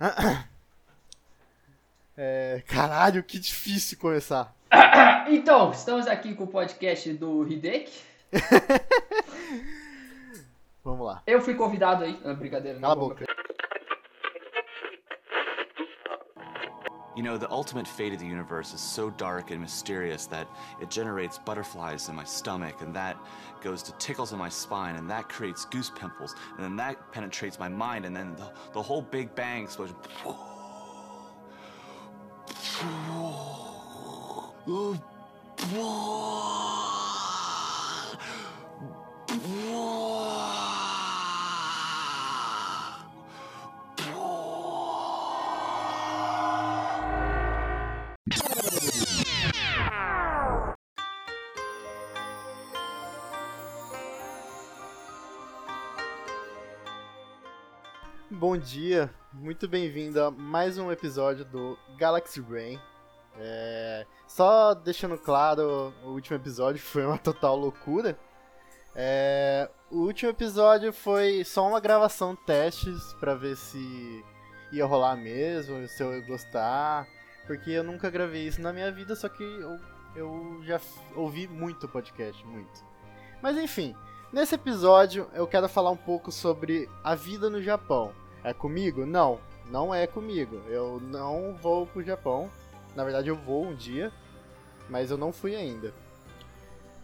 [2.22, 4.54] É, caralho, que difícil começar.
[5.30, 7.98] Então, estamos aqui com o podcast do Hideki.
[10.84, 11.22] Vamos lá.
[11.26, 12.20] Eu fui convidado aí.
[12.24, 12.78] Ah, brincadeira.
[12.80, 13.24] Cala a boca.
[17.16, 20.46] You know, the ultimate fate of the universe is so dark and mysterious that
[20.80, 23.16] it generates butterflies in my stomach, and that
[23.60, 27.58] goes to tickles in my spine, and that creates goose pimples, and then that penetrates
[27.58, 29.96] my mind, and then the, the whole Big Bang explosion.
[58.60, 62.78] dia, muito bem-vindo a mais um episódio do Galaxy Brain.
[63.38, 68.18] É, Só deixando claro, o último episódio foi uma total loucura.
[68.94, 74.24] É, O último episódio foi só uma gravação testes pra ver se
[74.70, 77.08] ia rolar mesmo, se eu ia gostar,
[77.46, 79.78] porque eu nunca gravei isso na minha vida, só que eu,
[80.14, 80.78] eu já
[81.16, 82.84] ouvi muito podcast, muito.
[83.40, 83.96] Mas enfim,
[84.32, 88.12] Nesse episódio eu quero falar um pouco sobre a vida no Japão.
[88.42, 89.04] É comigo?
[89.04, 89.38] Não,
[89.70, 90.60] não é comigo.
[90.68, 92.50] Eu não vou pro Japão.
[92.94, 94.12] Na verdade eu vou um dia,
[94.88, 95.92] mas eu não fui ainda.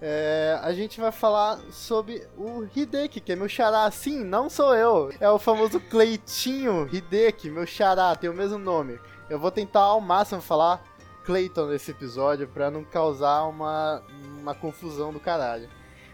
[0.01, 3.91] É, a gente vai falar sobre o Hideki, que é meu xará.
[3.91, 5.11] Sim, não sou eu.
[5.20, 8.98] É o famoso Cleitinho Hideki, meu xará, tem o mesmo nome.
[9.31, 10.83] Eu vou tentar ao máximo falar
[11.25, 14.03] Clayton nesse episódio pra não causar uma,
[14.39, 15.69] uma confusão do caralho.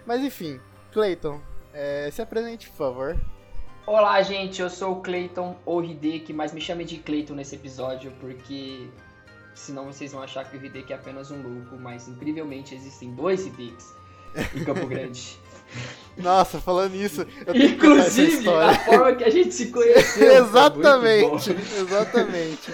[0.07, 0.61] Mas enfim,
[0.92, 1.41] Clayton,
[1.75, 3.20] é, se apresente, por favor.
[3.84, 8.12] Olá, gente, eu sou o Clayton ou Hideki, mas me chame de Clayton nesse episódio,
[8.20, 8.89] porque
[9.56, 13.44] senão vocês vão achar que o Hideki é apenas um louco, mas incrivelmente existem dois
[13.44, 13.92] Hidekis
[14.55, 15.36] em Campo Grande.
[16.17, 20.33] Nossa, falando essa Inclusive, a forma que a gente se conheceu.
[20.33, 22.73] exatamente, exatamente.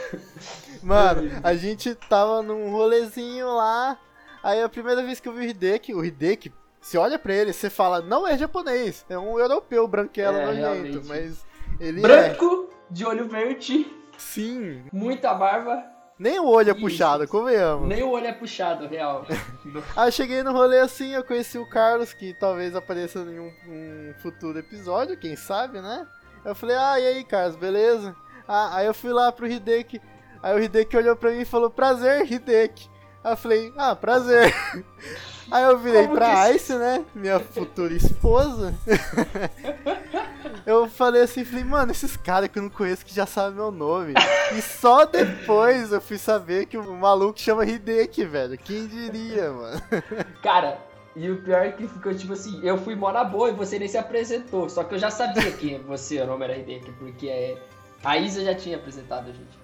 [0.82, 3.98] Mano, a gente tava num rolezinho lá,
[4.42, 7.52] aí a primeira vez que eu vi o Hideki, o Hideki, você olha pra ele,
[7.52, 11.44] você fala, não é japonês, é um europeu branquelo É, nojento, mas
[11.80, 15.84] ele é, Branco, de olho verde, sim, muita barba,
[16.18, 16.80] nem o olho é Isso.
[16.80, 17.88] puxado, convenhamos.
[17.88, 19.24] nem o olho é puxado, real.
[19.96, 23.52] Aí eu cheguei no rolê assim, eu conheci o Carlos, que talvez apareça em um,
[23.68, 26.06] um futuro episódio, quem sabe, né?
[26.44, 28.16] Eu falei, ah, e aí, Carlos, beleza?
[28.48, 30.00] Ah, aí eu fui lá pro Hideki,
[30.42, 32.88] aí o Hideki olhou pra mim e falou, prazer, Hideki.
[33.22, 34.54] Aí eu falei, ah, prazer.
[35.50, 38.74] Aí eu virei Como pra Ice, né, minha futura esposa.
[40.68, 43.70] Eu falei assim, falei, mano, esses caras que eu não conheço que já sabem meu
[43.70, 44.12] nome.
[44.54, 48.58] E só depois eu fui saber que o maluco chama Hideki, velho.
[48.58, 49.80] Quem diria, mano?
[50.42, 50.78] Cara,
[51.16, 53.78] e o pior é que ficou tipo assim, eu fui mó na boa e você
[53.78, 54.68] nem se apresentou.
[54.68, 57.56] Só que eu já sabia que você, o nome era Hideki, porque é,
[58.04, 59.58] a Isa já tinha apresentado a gente.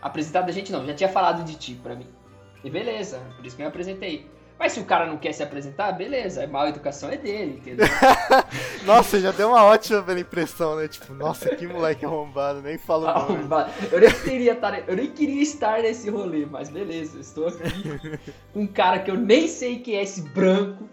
[0.00, 2.06] Apresentado a gente não, já tinha falado de ti pra mim.
[2.64, 4.26] E beleza, por isso que eu me apresentei.
[4.58, 7.86] Mas se o cara não quer se apresentar, beleza, é mal educação é dele, entendeu?
[8.86, 10.86] Nossa, já deu uma ótima impressão, né?
[10.86, 13.38] Tipo, nossa, que moleque arrombado, nem falo o nome.
[13.38, 13.72] Arrombado.
[13.90, 18.20] eu nem queria estar, eu nem queria estar nesse rolê, mas beleza, eu estou aqui
[18.52, 20.88] com um cara que eu nem sei quem é esse branco.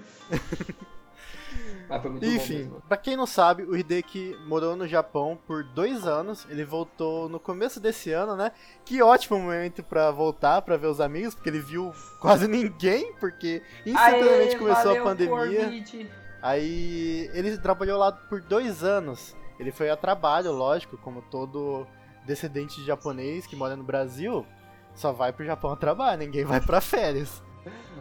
[1.92, 2.82] Mas foi muito bom Enfim, mesmo.
[2.88, 6.48] pra quem não sabe, o Hideki morou no Japão por dois anos.
[6.50, 8.52] Ele voltou no começo desse ano, né?
[8.86, 11.92] Que ótimo momento pra voltar, pra ver os amigos, porque ele viu
[12.22, 15.84] quase ninguém, porque instantaneamente Aê, começou valeu, a pandemia.
[16.42, 19.36] Aí ele trabalhou lá por dois anos.
[19.60, 21.86] Ele foi a trabalho, lógico, como todo
[22.26, 24.46] descendente de japonês que mora no Brasil.
[24.96, 27.44] Só vai pro Japão a trabalho, ninguém vai pra férias.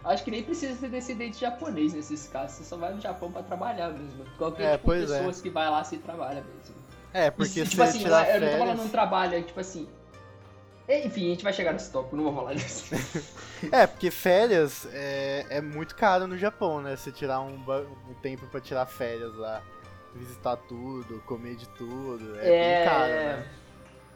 [0.05, 3.43] Acho que nem precisa ser descendente japonês nesses casos, você só vai no Japão pra
[3.43, 4.25] trabalhar mesmo.
[4.39, 5.07] Qualquer É, tipo de é.
[5.07, 6.75] pessoas que vai lá se trabalha mesmo.
[7.13, 8.59] É, porque E, tipo assim, tirar eu não tô férias...
[8.59, 9.89] falando um trabalho, é tipo assim.
[10.89, 12.95] Enfim, a gente vai chegar nesse tópico, não vou falar disso.
[13.71, 16.97] É, porque férias é, é muito caro no Japão, né?
[16.97, 17.57] Você tirar um,
[18.09, 19.63] um tempo pra tirar férias lá,
[20.15, 22.49] visitar tudo, comer de tudo, é,
[22.79, 23.47] bem caro, né?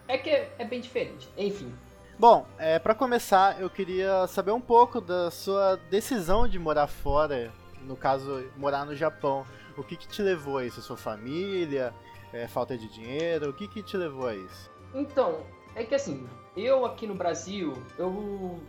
[0.09, 1.29] É que é, é bem diferente.
[1.37, 1.73] Enfim,
[2.17, 7.53] Bom, é, para começar, eu queria saber um pouco da sua decisão de morar fora,
[7.83, 9.45] no caso, morar no Japão.
[9.77, 10.81] O que que te levou a isso?
[10.81, 11.93] Sua família?
[12.33, 13.51] É, falta de dinheiro?
[13.51, 14.71] O que que te levou a isso?
[14.95, 15.45] Então,
[15.75, 18.61] é que assim, eu aqui no Brasil, eu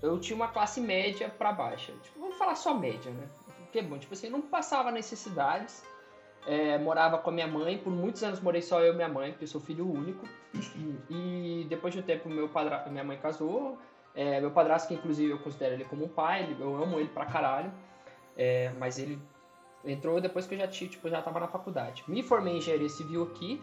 [0.00, 1.92] eu tinha uma classe média pra baixa.
[2.02, 3.28] Tipo, vamos falar só média, né?
[3.70, 5.82] Que é bom, tipo assim, eu não passava necessidades,
[6.46, 9.32] É, morava com a minha mãe, por muitos anos morei só eu e minha mãe,
[9.32, 10.26] porque eu sou filho único.
[11.10, 12.86] E depois de um tempo, meu padra...
[12.88, 13.78] minha mãe casou.
[14.14, 17.26] É, meu padrasto, que inclusive eu considero ele como um pai, eu amo ele pra
[17.26, 17.72] caralho.
[18.36, 19.18] É, mas ele
[19.84, 22.04] entrou depois que eu já, tinha, tipo, já tava na faculdade.
[22.08, 23.62] Me formei em engenharia civil aqui.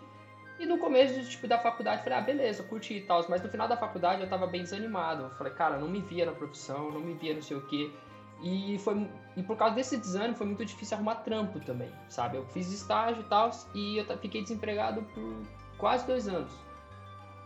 [0.58, 3.26] E no começo tipo, da faculdade, falei, ah, beleza, curti e tal.
[3.28, 5.24] Mas no final da faculdade eu tava bem desanimado.
[5.24, 7.92] Eu falei, cara, não me via na profissão, não me via não sei o quê.
[8.42, 12.38] E, foi, e por causa desse desânimo foi muito difícil arrumar trampo também, sabe?
[12.38, 15.42] Eu fiz estágio e tal, e eu fiquei desempregado por
[15.78, 16.52] quase dois anos.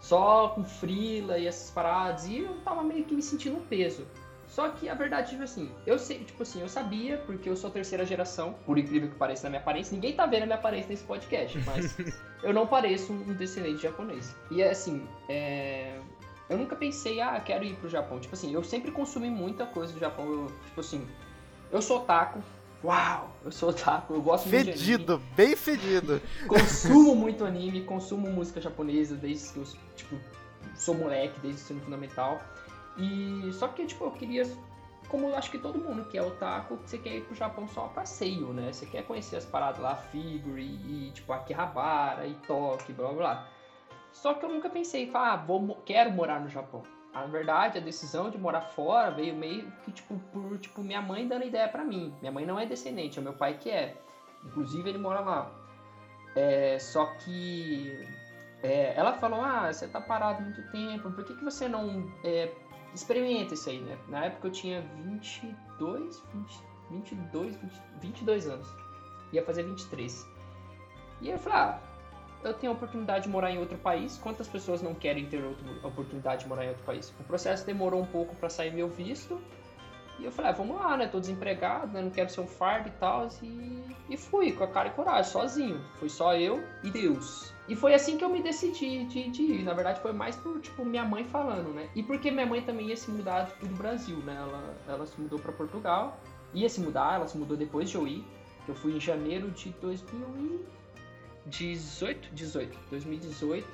[0.02, 4.08] Só com frila e essas paradas, e eu tava meio que me sentindo um peso.
[4.50, 7.70] Só que a verdade, tipo assim, eu sei, tipo assim, eu sabia, porque eu sou
[7.70, 10.90] terceira geração, por incrível que pareça na minha aparência, ninguém tá vendo a minha aparência
[10.90, 11.96] nesse podcast, mas
[12.42, 14.36] eu não pareço um descendente japonês.
[14.50, 16.00] E é assim, é...
[16.50, 18.20] eu nunca pensei, ah, quero ir pro Japão.
[18.20, 20.26] Tipo assim, eu sempre consumi muita coisa do Japão.
[20.26, 21.08] Eu, tipo assim,
[21.72, 22.42] eu sou otaku.
[22.84, 26.22] Uau, eu sou otaku, eu gosto fedido, muito de Fedido, bem fedido.
[26.48, 29.66] Consumo muito anime, consumo música japonesa desde que eu,
[29.98, 30.16] tipo,
[30.76, 32.42] sou moleque, desde o ensino fundamental.
[32.98, 34.50] E só que, tipo, eu queria,
[35.10, 37.90] como acho que todo mundo que é otaku, você quer ir pro Japão só a
[37.90, 38.72] passeio, né?
[38.72, 43.50] Você quer conhecer as paradas lá, Figure, e, tipo, Akihabara, e Tóquio, blá blá blá.
[44.12, 46.84] Só que eu nunca pensei, ah, vou, quero morar no Japão.
[47.14, 51.28] Na verdade, a decisão de morar fora veio meio que, tipo, por, tipo, minha mãe
[51.28, 52.14] dando ideia para mim.
[52.20, 53.96] Minha mãe não é descendente, é meu pai que é.
[54.46, 55.52] Inclusive, ele mora lá.
[56.36, 58.08] É, só que
[58.62, 62.52] é, ela falou, ah, você tá parado muito tempo, por que, que você não é,
[62.94, 63.98] experimenta isso aí, né?
[64.08, 68.68] Na época eu tinha 22, 20, 22, 20, 22 anos.
[69.32, 70.28] Ia fazer 23.
[71.22, 71.80] E eu falei, ah,
[72.44, 74.18] eu tenho a oportunidade de morar em outro país.
[74.18, 77.14] Quantas pessoas não querem ter outra oportunidade de morar em outro país?
[77.20, 79.40] O processo demorou um pouco para sair meu visto.
[80.20, 81.08] E eu falei, ah, vamos lá, né?
[81.08, 82.02] Tô desempregado, né?
[82.02, 83.28] Não quero ser um fardo e tal.
[83.42, 85.82] E, e fui, com a cara e coragem, sozinho.
[85.96, 87.54] Fui só eu e Deus.
[87.70, 89.64] E foi assim que eu me decidi de, de, ir.
[89.64, 91.90] Na verdade, foi mais por, tipo, minha mãe falando, né?
[91.96, 94.36] E porque minha mãe também ia se mudar do Brasil, né?
[94.36, 96.20] Ela, ela se mudou para Portugal.
[96.54, 98.26] Ia se mudar, ela se mudou depois de eu ir.
[98.68, 100.79] Eu fui em janeiro de 2018.
[101.50, 102.30] 18,
[102.90, 103.68] 2018.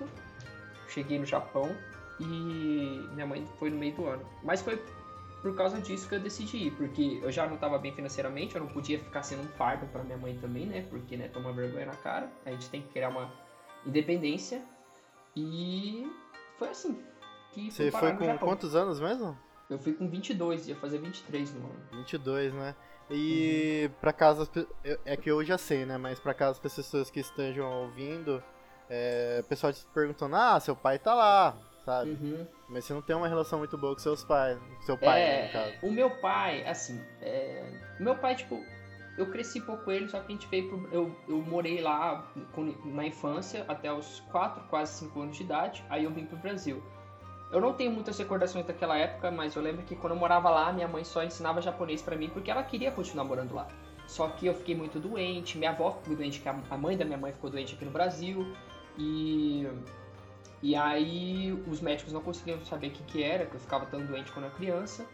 [0.87, 1.75] Cheguei no Japão
[2.19, 2.25] e
[3.13, 4.25] minha mãe foi no meio do ano.
[4.43, 4.81] Mas foi
[5.41, 8.61] por causa disso que eu decidi ir, porque eu já não estava bem financeiramente, eu
[8.61, 10.87] não podia ficar sendo um fardo para minha mãe também, né?
[10.89, 12.31] Porque, né, toma vergonha na cara.
[12.45, 13.31] A gente tem que criar uma
[13.85, 14.63] independência.
[15.35, 16.09] E
[16.57, 16.99] foi assim.
[17.51, 19.37] Que Você foi com quantos anos mesmo?
[19.69, 21.79] Eu fui com 22, ia fazer 23 no ano.
[21.91, 22.75] 22, né?
[23.09, 23.95] E uhum.
[24.01, 24.49] para caso
[25.05, 25.97] é que eu já sei, né?
[25.97, 28.43] Mas para caso as pessoas que estejam ouvindo,
[28.89, 31.55] é, o pessoal te perguntando: "Ah, seu pai tá lá",
[31.85, 32.11] sabe?
[32.11, 32.47] Uhum.
[32.67, 35.47] Mas você não tem uma relação muito boa com seus pais, seu pai, é, né,
[35.47, 35.85] no caso.
[35.85, 37.63] O meu pai, assim, é...
[37.99, 38.59] o meu pai, tipo,
[39.17, 40.89] eu cresci pouco com ele, só que a gente veio pro...
[40.91, 42.27] eu, eu morei lá
[42.85, 46.83] na infância até os 4, quase 5 anos de idade, aí eu vim pro Brasil.
[47.55, 50.73] Eu não tenho muitas recordações daquela época, mas eu lembro que quando eu morava lá,
[50.73, 53.65] minha mãe só ensinava japonês para mim porque ela queria continuar morando lá.
[54.05, 57.31] Só que eu fiquei muito doente, minha avó ficou doente, a mãe da minha mãe
[57.31, 58.53] ficou doente aqui no Brasil,
[58.97, 59.65] e
[60.61, 64.05] e aí os médicos não conseguiam saber o que, que era, que eu ficava tão
[64.05, 65.05] doente quando era criança.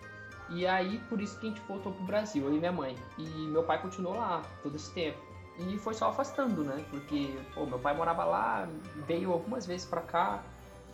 [0.49, 2.95] E aí por isso que a gente voltou pro Brasil, eu e minha mãe.
[3.19, 5.19] E meu pai continuou lá todo esse tempo.
[5.59, 6.83] E foi só afastando, né?
[6.89, 8.67] Porque, pô, meu pai morava lá,
[9.05, 10.43] veio algumas vezes para cá,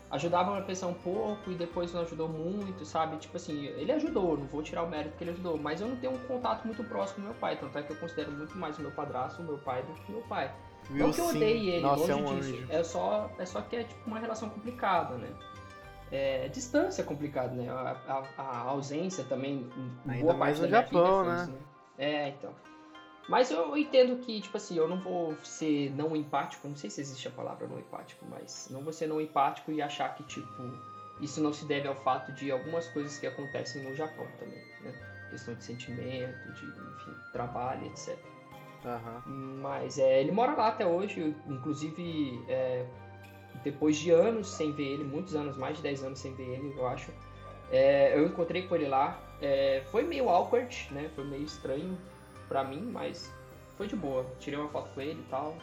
[0.09, 3.17] ajudava a pensar um pouco e depois não ajudou muito, sabe?
[3.17, 5.95] Tipo assim, ele ajudou, não vou tirar o mérito que ele ajudou, mas eu não
[5.97, 8.77] tenho um contato muito próximo com meu pai, tanto é que eu considero muito mais
[8.77, 10.53] o meu padrasto, o meu pai, do que meu pai.
[10.89, 12.53] Will não que eu odeie ele, Nossa, longe é um disso.
[12.53, 12.67] Anjo.
[12.69, 15.29] É só, é só que é tipo uma relação complicada, né?
[16.09, 17.69] É, distância é complicado, né?
[17.69, 19.69] A, a, a, ausência também,
[20.07, 21.45] Ainda boa parte no Japão, né?
[21.45, 21.57] né?
[21.97, 22.53] É, então.
[23.27, 27.01] Mas eu entendo que, tipo assim, eu não vou ser não empático, não sei se
[27.01, 30.49] existe a palavra não empático, mas não vou ser não empático e achar que, tipo,
[31.19, 34.93] isso não se deve ao fato de algumas coisas que acontecem no Japão também, né?
[35.29, 38.17] Questão de sentimento, de, enfim, trabalho, etc.
[38.85, 39.59] Uhum.
[39.61, 42.85] Mas é, ele mora lá até hoje, inclusive é,
[43.61, 46.73] depois de anos sem ver ele, muitos anos, mais de 10 anos sem ver ele,
[46.77, 47.11] eu acho.
[47.69, 49.19] É, eu encontrei com ele lá.
[49.41, 51.09] É, foi meio awkward, né?
[51.13, 51.97] Foi meio estranho
[52.47, 53.33] pra mim, mas
[53.77, 54.25] foi de boa.
[54.39, 55.55] Tirei uma foto com ele e tal.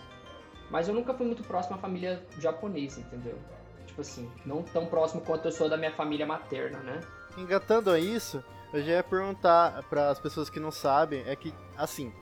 [0.71, 3.39] Mas eu nunca fui muito próximo à família japonesa, entendeu?
[3.87, 7.01] Tipo assim, não tão próximo quanto eu sou da minha família materna, né?
[7.37, 11.55] Engatando a isso, eu já ia perguntar para as pessoas que não sabem, é que,
[11.77, 12.13] assim,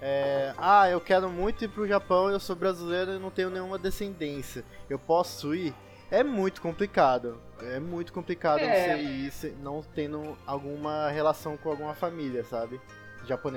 [0.00, 3.78] é, ah, eu quero muito ir pro Japão, eu sou brasileiro e não tenho nenhuma
[3.78, 4.64] descendência.
[4.88, 5.74] Eu posso ir?
[6.10, 7.40] É muito complicado.
[7.60, 9.30] É muito complicado é.
[9.30, 12.80] você ir não tendo alguma relação com alguma família, sabe?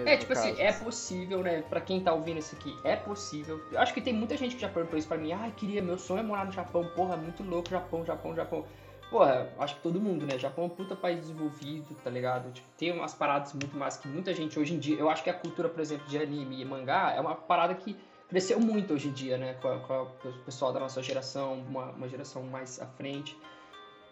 [0.07, 0.61] É, tipo assim, caso.
[0.61, 1.61] é possível, né?
[1.63, 3.61] Pra quem tá ouvindo isso aqui, é possível.
[3.71, 5.31] Eu acho que tem muita gente que já perguntou isso pra mim.
[5.31, 6.85] Ah, queria, meu sonho é morar no Japão.
[6.95, 8.65] Porra, muito louco, Japão, Japão, Japão.
[9.09, 10.39] Porra, acho que todo mundo, né?
[10.39, 12.51] Japão é um puta país desenvolvido, tá ligado?
[12.51, 14.97] Tipo, tem umas paradas muito mais que muita gente hoje em dia.
[14.97, 17.97] Eu acho que a cultura, por exemplo, de anime e mangá é uma parada que
[18.29, 19.55] cresceu muito hoje em dia, né?
[19.55, 23.37] Com, a, com o pessoal da nossa geração, uma, uma geração mais à frente.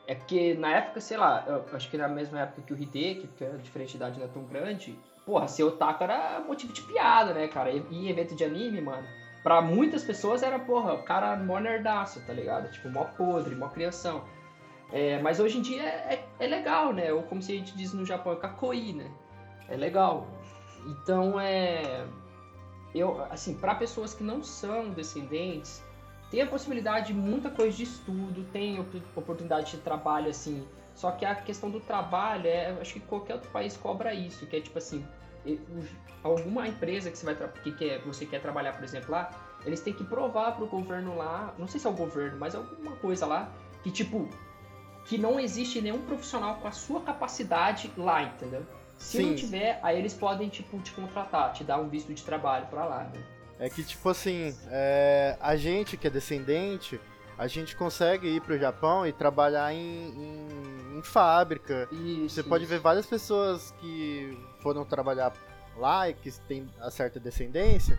[0.06, 3.28] É porque na época, sei lá, eu acho que na mesma época que o Hideki,
[3.38, 6.82] que a diferença de idade não é tão grande, porra, ser otaku era motivo de
[6.82, 7.70] piada, né, cara?
[7.72, 9.08] E, evento de anime, mano,
[9.44, 12.72] pra muitas pessoas era, porra, o cara mó nerdaço, tá ligado?
[12.72, 14.24] Tipo, mó podre, mó criação.
[14.92, 17.14] É, mas hoje em dia é, é legal, né?
[17.14, 19.12] Ou como se a gente diz no Japão, é kakoi, né?
[19.68, 20.26] É legal.
[20.88, 22.08] Então, é...
[22.96, 25.84] Eu, assim, para pessoas que não são descendentes,
[26.32, 30.66] tem a possibilidade de muita coisa de estudo, tem op- oportunidade de trabalho, assim.
[30.96, 34.56] Só que a questão do trabalho, é, acho que qualquer outro país cobra isso, que
[34.56, 35.06] é tipo assim,
[36.24, 39.32] alguma empresa que você vai que quer, você quer trabalhar, por exemplo, lá,
[39.66, 42.96] eles têm que provar pro governo lá, não sei se é o governo, mas alguma
[42.98, 43.52] coisa lá,
[43.84, 44.30] que tipo,
[45.06, 48.66] que não existe nenhum profissional com a sua capacidade lá, entendeu?
[48.98, 49.36] Se não Sim.
[49.36, 53.04] tiver, aí eles podem, tipo, te contratar, te dar um visto de trabalho pra lá,
[53.06, 53.24] né?
[53.58, 57.00] É que, tipo assim, é, a gente que é descendente,
[57.40, 61.88] a gente consegue ir pro Japão e trabalhar em, em- em fábrica.
[61.92, 62.74] Isso, Você pode isso.
[62.74, 65.32] ver várias pessoas que foram trabalhar
[65.78, 67.98] lá e que têm a certa descendência.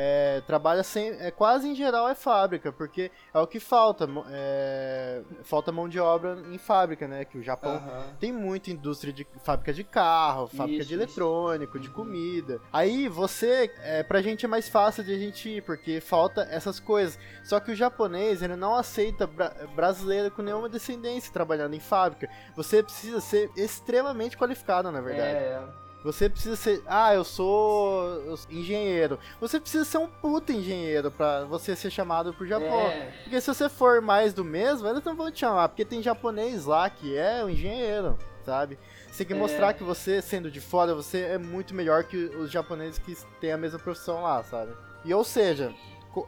[0.00, 4.08] É, trabalha sem, é, quase em geral é fábrica, porque é o que falta.
[4.30, 7.24] é, falta mão de obra em fábrica, né?
[7.24, 8.04] Que o Japão Aham.
[8.20, 11.02] tem muita indústria de fábrica de carro, fábrica Isso, de isso.
[11.02, 11.94] eletrônico, de Uhum.
[11.94, 12.60] comida.
[12.72, 16.78] Aí você, é, pra gente é mais fácil de a gente ir, porque falta essas
[16.78, 17.18] coisas.
[17.42, 22.28] Só que o japonês, ele não aceita bra brasileiro com nenhuma descendência trabalhando em fábrica.
[22.54, 25.28] Você precisa ser extremamente qualificado, na verdade.
[25.36, 25.62] É,
[26.04, 29.18] Você precisa ser, ah, eu sou eu sou engenheiro.
[29.40, 32.86] Você precisa ser um puta engenheiro pra você ser chamado pro Japão.
[32.88, 36.00] é, Porque se você for mais do mesmo, eles não vão te chamar, porque tem
[36.02, 38.78] japonês lá que é um engenheiro, sabe?
[39.10, 39.36] Você tem que É.
[39.36, 43.50] mostrar que você, sendo de fora, você é muito melhor que os japoneses que têm
[43.52, 44.72] a mesma profissão lá, sabe?
[45.04, 45.74] E ou seja,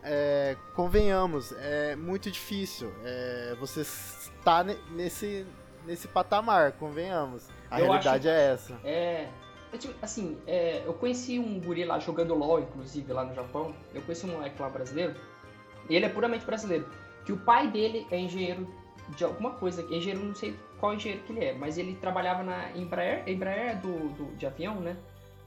[0.03, 5.47] é, convenhamos, é muito difícil é, você estar ne- nesse,
[5.87, 7.45] nesse patamar, convenhamos.
[7.71, 8.81] A Eu realidade acho- é essa.
[8.85, 9.29] é.
[9.73, 13.75] É tipo, assim, é, eu conheci um guri lá jogando LOL, inclusive, lá no Japão.
[13.95, 15.15] Eu conheci um moleque lá brasileiro.
[15.89, 16.89] E ele é puramente brasileiro.
[17.25, 18.67] Que o pai dele é engenheiro
[19.17, 19.83] de alguma coisa.
[19.83, 23.23] Engenheiro, não sei qual engenheiro que ele é, mas ele trabalhava na Embraer.
[23.29, 24.97] Embraer é do, do, de avião, né?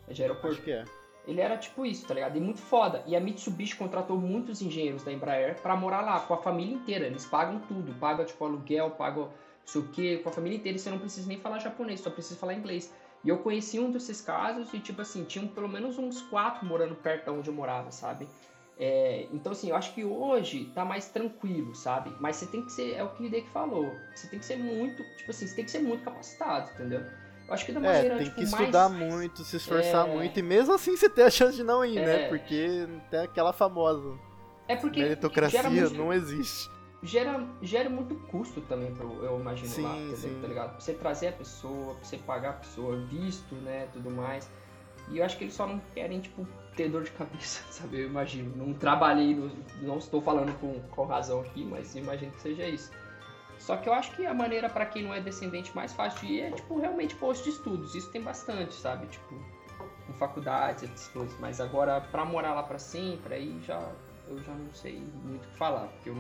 [0.08, 0.56] É de aeroporto.
[0.56, 0.86] Acho que é.
[1.26, 2.38] Ele era tipo isso, tá ligado?
[2.38, 3.04] E muito foda.
[3.08, 7.06] E a Mitsubishi contratou muitos engenheiros da Embraer pra morar lá, com a família inteira.
[7.06, 7.94] Eles pagam tudo.
[7.96, 9.32] Pagam, tipo, aluguel, pagam não
[9.66, 10.78] sei o quê, com a família inteira.
[10.78, 12.94] E você não precisa nem falar japonês, só precisa falar inglês.
[13.24, 16.94] E eu conheci um desses casos e, tipo assim, tinham pelo menos uns quatro morando
[16.96, 18.28] perto de onde eu morava, sabe?
[18.78, 22.12] É, então, assim, eu acho que hoje tá mais tranquilo, sabe?
[22.20, 24.58] Mas você tem que ser, é o que o Hideki falou, você tem que ser
[24.58, 27.02] muito, tipo assim, você tem que ser muito capacitado, entendeu?
[27.48, 28.62] Eu acho que da É, maneira, tem tipo, que mais...
[28.64, 30.12] estudar muito, se esforçar É.
[30.12, 32.16] muito, e mesmo assim você tem a chance de não ir, né?
[32.16, 32.28] É.
[32.28, 34.18] Porque tem aquela famosa
[34.68, 36.70] É porque meritocracia muito- não existe.
[37.04, 40.18] Gera, gera muito custo também, pro, eu imagino Sim, lá, entendeu?
[40.18, 40.40] sim.
[40.42, 40.70] tá ligado?
[40.72, 44.50] Pra você trazer a pessoa, pra você pagar a pessoa, visto, né, tudo mais.
[45.10, 48.00] E eu acho que eles só não querem, tipo, ter dor de cabeça, sabe?
[48.02, 48.56] Eu imagino.
[48.56, 49.36] Não trabalhei,
[49.82, 52.92] não estou falando com, com razão aqui, mas imagino que seja isso.
[53.60, 56.34] Só que eu acho que a maneira pra quem não é descendente mais fácil de
[56.34, 57.96] ir é, tipo, realmente posto de estudos.
[57.96, 59.08] Isso tem bastante, sabe?
[59.08, 59.36] Tipo,
[60.08, 61.38] com faculdades, essas coisas.
[61.40, 63.80] Mas agora, pra morar lá pra sempre, aí já
[64.28, 66.16] eu já não sei muito o que falar, porque eu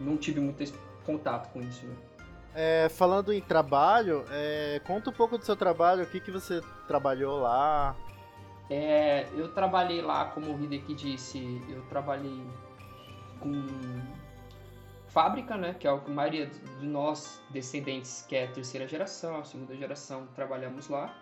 [0.00, 0.62] não, tive muito
[1.04, 1.94] contato com isso, né?
[2.54, 6.60] É, falando em trabalho, é, conta um pouco do seu trabalho, o que, que você
[6.86, 7.96] trabalhou lá.
[8.70, 12.42] É, eu trabalhei lá, como o Hideki disse, eu trabalhei
[13.40, 13.66] com
[15.08, 15.74] fábrica, né?
[15.74, 19.44] Que é o que a maioria de nós, descendentes, que é a terceira geração, a
[19.44, 21.14] segunda geração, trabalhamos lá.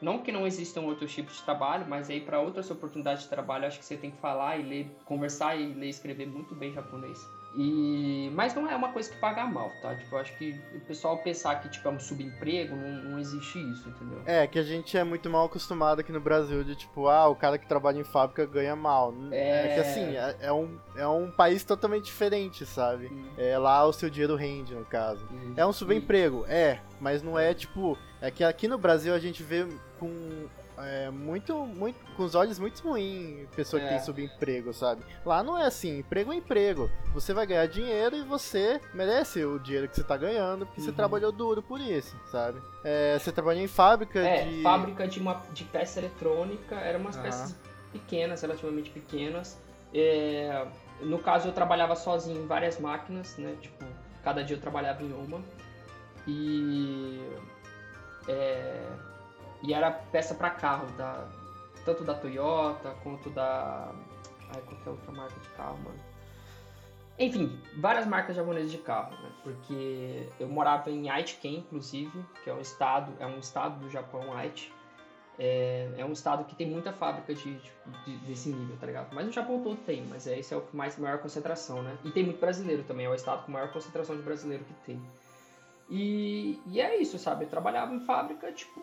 [0.00, 3.66] Não que não existam outros tipos de trabalho, mas aí para outras oportunidades de trabalho,
[3.66, 6.72] acho que você tem que falar e ler, conversar e ler e escrever muito bem
[6.72, 7.37] japonês.
[7.56, 9.94] E mas não é uma coisa que paga mal, tá?
[9.94, 13.58] Tipo, eu acho que o pessoal pensar que tipo é um subemprego, não, não existe
[13.58, 14.20] isso, entendeu?
[14.26, 17.34] É, que a gente é muito mal acostumado aqui no Brasil de tipo, ah, o
[17.34, 19.14] cara que trabalha em fábrica ganha mal.
[19.32, 19.74] É, É.
[19.74, 23.06] que assim, é, é um, é um país totalmente diferente, sabe?
[23.06, 23.24] Hum.
[23.36, 25.26] É, lá o seu dinheiro rende, no caso.
[25.56, 27.96] É um subemprego, é, mas não é tipo.
[28.20, 29.66] É que aqui no Brasil a gente vê
[29.98, 30.46] com
[30.82, 33.90] é, muito, muito, com os olhos muito ruins pessoa que É.
[33.90, 35.02] tem subemprego, sabe?
[35.24, 36.90] Lá não é assim, emprego é emprego.
[37.14, 40.90] Você vai ganhar dinheiro e você merece o dinheiro que você tá ganhando, porque você
[40.90, 40.96] Uhum.
[40.96, 42.60] trabalhou duro por isso, sabe?
[42.84, 44.62] É, você trabalhou em fábrica É, de.
[44.62, 47.54] fábrica de, uma, de peça eletrônica, eram umas peças
[47.92, 49.58] pequenas, relativamente pequenas.
[49.94, 50.66] É,
[51.00, 53.56] no caso, eu trabalhava sozinho em várias máquinas, né?
[53.60, 53.84] Tipo,
[54.22, 55.40] cada dia eu trabalhava em uma.
[56.26, 57.20] E.
[58.28, 58.82] é,
[59.62, 61.26] e era peça para carro, da,
[61.84, 63.92] tanto da Toyota quanto da.
[64.54, 65.98] Ai, qual que é outra marca de carro, mano?
[67.18, 69.30] Enfim, várias marcas japonesas de carro, né?
[69.42, 74.32] Porque eu morava em Aichiken, inclusive, que é um estado, é um estado do Japão,
[74.36, 74.72] Aichi.
[75.40, 77.54] É, é um estado que tem muita fábrica de,
[78.04, 79.12] de- desse nível, tá ligado?
[79.12, 81.96] Mas no Japão todo tem, mas é, esse é o que mais maior concentração, né?
[82.04, 85.00] E tem muito brasileiro também, é o estado com maior concentração de brasileiro que tem.
[85.90, 87.44] E, e é isso, sabe?
[87.44, 88.80] Eu trabalhava em fábrica, tipo,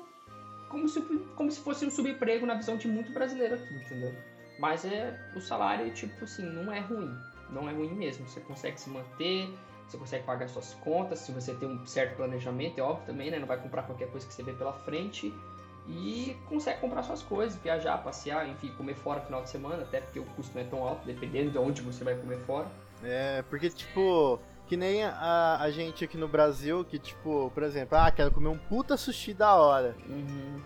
[0.76, 1.02] como se,
[1.36, 4.14] como se fosse um subemprego na visão de muito brasileiro aqui, entendeu?
[4.60, 7.18] Mas é o salário, tipo assim, não é ruim.
[7.50, 8.28] Não é ruim mesmo.
[8.28, 9.50] Você consegue se manter,
[9.88, 13.40] você consegue pagar suas contas, se você tem um certo planejamento, é óbvio também, né?
[13.40, 15.34] Não vai comprar qualquer coisa que você vê pela frente.
[15.88, 20.02] E consegue comprar suas coisas, viajar, passear, enfim, comer fora no final de semana, até
[20.02, 22.68] porque o custo não é tão alto, dependendo de onde você vai comer fora.
[23.04, 27.98] É, porque, tipo, que nem a, a gente aqui no Brasil, que, tipo, por exemplo,
[27.98, 29.96] ah, quero comer um puta sushi da hora.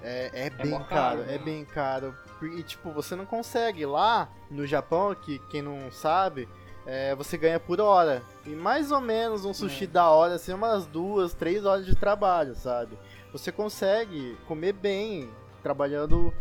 [0.01, 1.37] É, é bem mó caro, caro, é né?
[1.37, 2.15] bem caro.
[2.41, 3.85] E, tipo, você não consegue.
[3.85, 6.47] Lá no Japão, que quem não sabe,
[6.85, 8.21] é, você ganha por hora.
[8.45, 9.87] E mais ou menos um sushi É.
[9.87, 12.97] da hora, assim, umas duas, três horas de trabalho, sabe?
[13.33, 15.29] Você consegue comer bem,
[15.61, 16.33] trabalhando,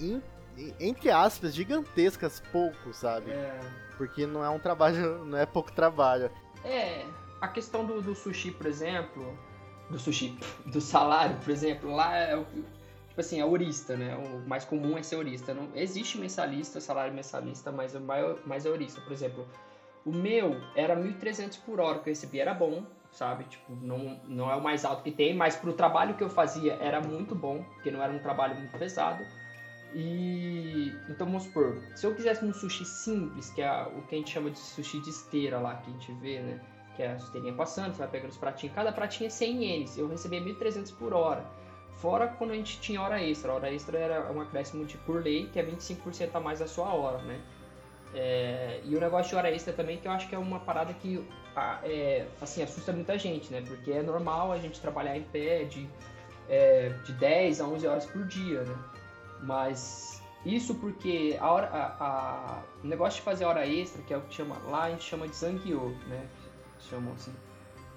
[0.00, 0.22] em-
[0.78, 3.30] entre aspas, gigantescas pouco, sabe?
[3.30, 3.58] É,
[3.96, 6.30] Porque não é um trabalho, não é pouco trabalho.
[6.64, 7.06] É,
[7.40, 9.36] a questão do, do sushi, por exemplo,
[9.88, 12.44] do sushi, do salário, por exemplo, lá é o
[13.10, 14.16] tipo assim, é ourista, né?
[14.16, 15.52] O mais comum é ser ourista.
[15.52, 19.46] Não existe mensalista, salário mensalista, mas o maior, mais é ourista, por exemplo.
[20.04, 23.44] O meu era 1.300 por hora que eu recebia, era bom, sabe?
[23.44, 26.74] Tipo, não, não é o mais alto que tem, mas pro trabalho que eu fazia
[26.80, 29.24] era muito bom, porque não era um trabalho muito pesado.
[29.94, 34.18] E então vamos supor, se eu quisesse um sushi simples, que é o que a
[34.18, 36.60] gente chama de sushi de esteira lá, que a gente vê, né?
[36.96, 39.98] Que é a esteirinha passando, você vai pegando os pratinhos, cada pratinho é 100 ienes,
[39.98, 41.44] eu recebia 1.300 por hora.
[41.94, 45.22] Fora quando a gente tinha hora extra, a hora extra era um acréscimo de por
[45.22, 47.40] lei, que é 25% a mais da sua hora, né?
[48.14, 50.92] É, e o negócio de hora extra também, que eu acho que é uma parada
[50.94, 51.24] que
[51.82, 53.62] é, assim, assusta muita gente, né?
[53.66, 55.88] Porque é normal a gente trabalhar em pé de,
[56.48, 58.74] é, de 10 a 11 horas por dia, né?
[59.42, 64.16] Mas isso porque a hora, a, a- o negócio de fazer hora extra, que é
[64.16, 66.26] o que chama, lá a gente chama de zangyo, né?
[66.88, 67.32] Chamam assim.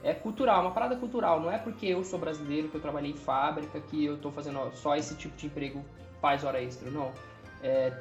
[0.03, 1.39] É cultural, uma parada cultural.
[1.39, 4.69] Não é porque eu sou brasileiro, que eu trabalhei em fábrica, que eu tô fazendo
[4.75, 5.83] só esse tipo de emprego
[6.21, 6.89] faz hora extra.
[6.91, 7.13] Não.
[7.61, 7.93] É,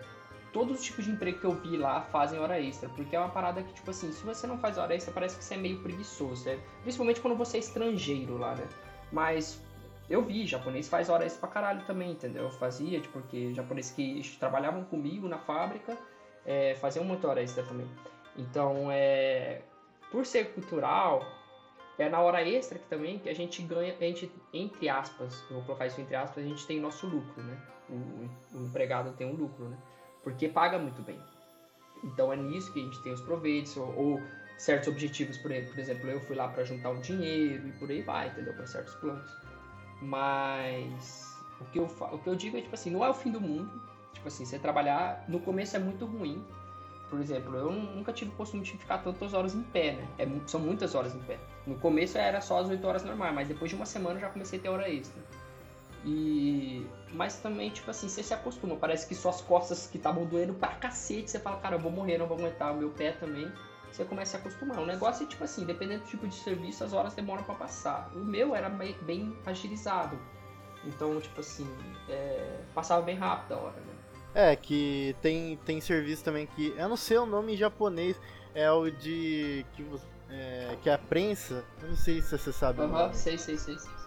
[0.52, 2.88] todos os tipos de emprego que eu vi lá fazem hora extra.
[2.88, 5.44] Porque é uma parada que, tipo assim, se você não faz hora extra, parece que
[5.44, 6.44] você é meio preguiçoso.
[6.46, 6.58] né?
[6.82, 8.66] Principalmente quando você é estrangeiro lá, né?
[9.12, 9.62] Mas
[10.08, 12.44] eu vi, japonês faz hora extra pra caralho também, entendeu?
[12.44, 15.96] Eu fazia, tipo, porque japoneses que trabalhavam comigo na fábrica
[16.44, 17.88] é, faziam muita hora extra também.
[18.36, 19.62] Então, é,
[20.10, 21.24] por ser cultural,
[21.98, 25.56] é na hora extra que também que a gente ganha, a gente, entre aspas, eu
[25.56, 27.58] vou colocar isso entre aspas, a gente tem nosso lucro, né?
[27.88, 29.78] O, o empregado tem um lucro, né?
[30.22, 31.18] Porque paga muito bem.
[32.04, 34.22] Então é nisso que a gente tem os proveitos, ou, ou
[34.58, 38.02] certos objetivos, por, por exemplo, eu fui lá para juntar um dinheiro e por aí
[38.02, 38.54] vai, entendeu?
[38.54, 39.30] Para certos planos.
[40.02, 43.30] Mas o que, eu, o que eu digo é, tipo assim, não é o fim
[43.30, 43.70] do mundo.
[44.12, 46.44] Tipo assim, você trabalhar, no começo é muito ruim.
[47.08, 50.08] Por exemplo, eu nunca tive o costume de ficar tantas horas em pé, né?
[50.18, 51.38] É são muitas horas em pé.
[51.66, 54.58] No começo era só as 8 horas normais, mas depois de uma semana já comecei
[54.58, 55.22] a ter hora extra.
[56.04, 56.86] E.
[57.12, 58.76] Mas também, tipo assim, você se acostuma.
[58.76, 62.18] Parece que suas costas que estavam doendo pra cacete, você fala, cara, eu vou morrer,
[62.18, 63.50] não vou aguentar o meu pé também.
[63.92, 64.78] Você começa a acostumar.
[64.78, 68.10] O negócio é tipo assim, dependendo do tipo de serviço, as horas demoram pra passar.
[68.14, 70.18] O meu era bem, agilizado.
[70.84, 71.68] Então, tipo assim,
[72.08, 73.92] é, passava bem rápido a hora, né?
[74.34, 76.74] É, que tem, tem serviço também que.
[76.76, 78.18] Eu não sei o nome em japonês.
[78.54, 79.64] É o de.
[79.74, 79.86] Que,
[80.30, 81.62] é, que é a prensa.
[81.82, 82.80] Eu não sei se você sabe.
[82.80, 83.14] Aham, nome.
[83.14, 83.78] sei, sei, sei.
[83.78, 84.01] sei.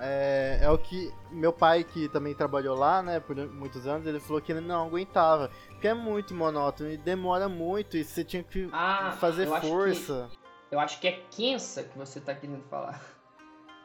[0.00, 1.12] É, é o que.
[1.30, 4.86] Meu pai, que também trabalhou lá, né, por muitos anos, ele falou que ele não
[4.86, 5.50] aguentava.
[5.68, 7.96] Porque é muito monótono e demora muito.
[7.96, 10.28] E você tinha que Ah, fazer eu acho que- força.
[10.70, 13.00] Eu acho que é Kensa que você tá querendo falar.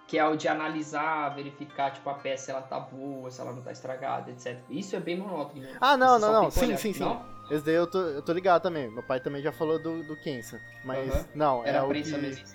[0.07, 3.51] Que é o de analisar, verificar, tipo, a peça se ela tá boa, se ela
[3.51, 4.55] não tá estragada, etc.
[4.69, 5.63] Isso é bem monótono.
[5.63, 5.69] né?
[5.81, 6.51] Ah, não, Você não, não.
[6.51, 6.99] Sim, sim, sim.
[6.99, 7.25] Não?
[7.49, 8.87] Esse daí eu tô, eu tô ligado também.
[8.91, 10.61] Meu pai também já falou do, do Kensa.
[10.83, 11.25] Mas Aham.
[11.33, 12.03] não, Era é a o que...
[12.17, 12.45] mesmo.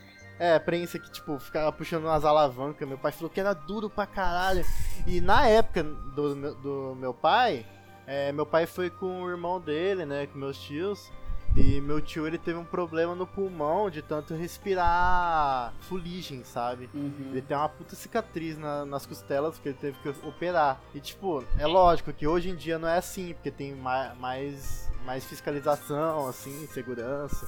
[0.43, 2.89] É, prensa que, tipo, ficava puxando umas alavancas.
[2.89, 4.65] Meu pai falou que era duro pra caralho.
[5.07, 7.67] E na época do, meu- do meu pai,
[8.07, 11.13] é, meu pai foi com o irmão dele, né, com meus tios.
[11.57, 16.89] E meu tio, ele teve um problema no pulmão de tanto respirar fuligem, sabe?
[17.33, 20.81] Ele tem uma puta cicatriz na- nas costelas porque ele teve que operar.
[20.95, 24.89] E, tipo, é lógico que hoje em dia não é assim, porque tem ma- mais,
[25.05, 27.47] mais fiscalização, assim, segurança.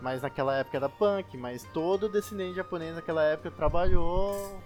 [0.00, 4.60] Mas naquela época era punk, mas todo descendente japonês naquela época trabalhou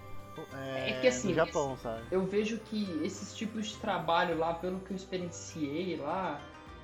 [0.52, 2.02] é, É que, assim, no Japão, sabe?
[2.10, 6.40] Eu vejo que esses tipos de trabalho lá, pelo que eu experienciei lá,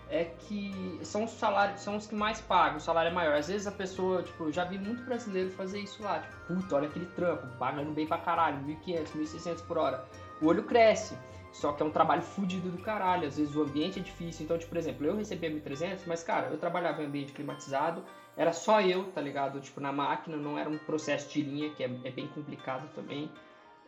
[0.09, 3.35] é que são os salários, são os que mais pagam, o salário é maior.
[3.35, 6.77] Às vezes a pessoa, tipo, eu já vi muito brasileiro fazer isso lá, tipo, puta,
[6.77, 10.05] olha aquele trampo, pagando bem pra caralho, 1.500, 1.600 por hora.
[10.41, 11.17] O olho cresce,
[11.53, 14.45] só que é um trabalho fudido do caralho, às vezes o ambiente é difícil.
[14.45, 18.03] Então, tipo, por exemplo, eu recebia 1.300, mas, cara, eu trabalhava em ambiente climatizado,
[18.41, 19.61] era só eu, tá ligado?
[19.61, 23.31] Tipo, na máquina, não era um processo de linha, que é, é bem complicado também.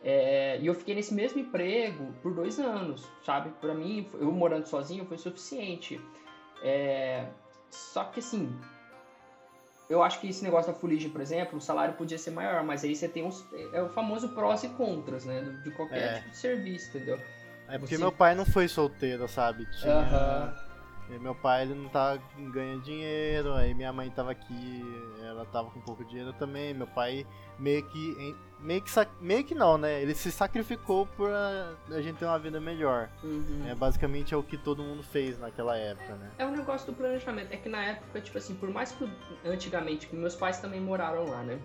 [0.03, 3.49] É, e eu fiquei nesse mesmo emprego por dois anos, sabe?
[3.59, 5.99] Pra mim, eu morando sozinho foi suficiente.
[6.61, 7.25] É,
[7.71, 8.55] só que assim,
[9.89, 12.83] eu acho que esse negócio da fuligem, por exemplo, o salário podia ser maior, mas
[12.83, 13.43] aí você tem uns.
[13.73, 15.41] É o famoso prós e contras, né?
[15.63, 16.13] De qualquer É.
[16.19, 17.19] tipo de serviço, entendeu?
[17.69, 19.65] É porque Você- meu pai não foi solteiro, sabe?
[19.79, 19.95] Tinha...
[19.95, 20.62] Aham.
[21.09, 22.17] E Meu pai ele não tá
[22.51, 24.81] ganhando dinheiro, aí minha mãe tava aqui,
[25.21, 26.73] ela tava com pouco dinheiro também.
[26.73, 27.25] Meu pai
[27.59, 28.35] meio que.
[28.59, 28.89] Meio que,
[29.19, 30.01] meio que não, né?
[30.01, 33.09] Ele se sacrificou por a, gente ter uma vida melhor.
[33.21, 33.65] Uhum.
[33.67, 36.31] É, basicamente é o que todo mundo fez naquela época, né?
[36.37, 37.51] É um negócio do planejamento.
[37.51, 39.05] É que na época, tipo assim, por mais que
[39.45, 41.59] antigamente, meus pais também moraram lá, né?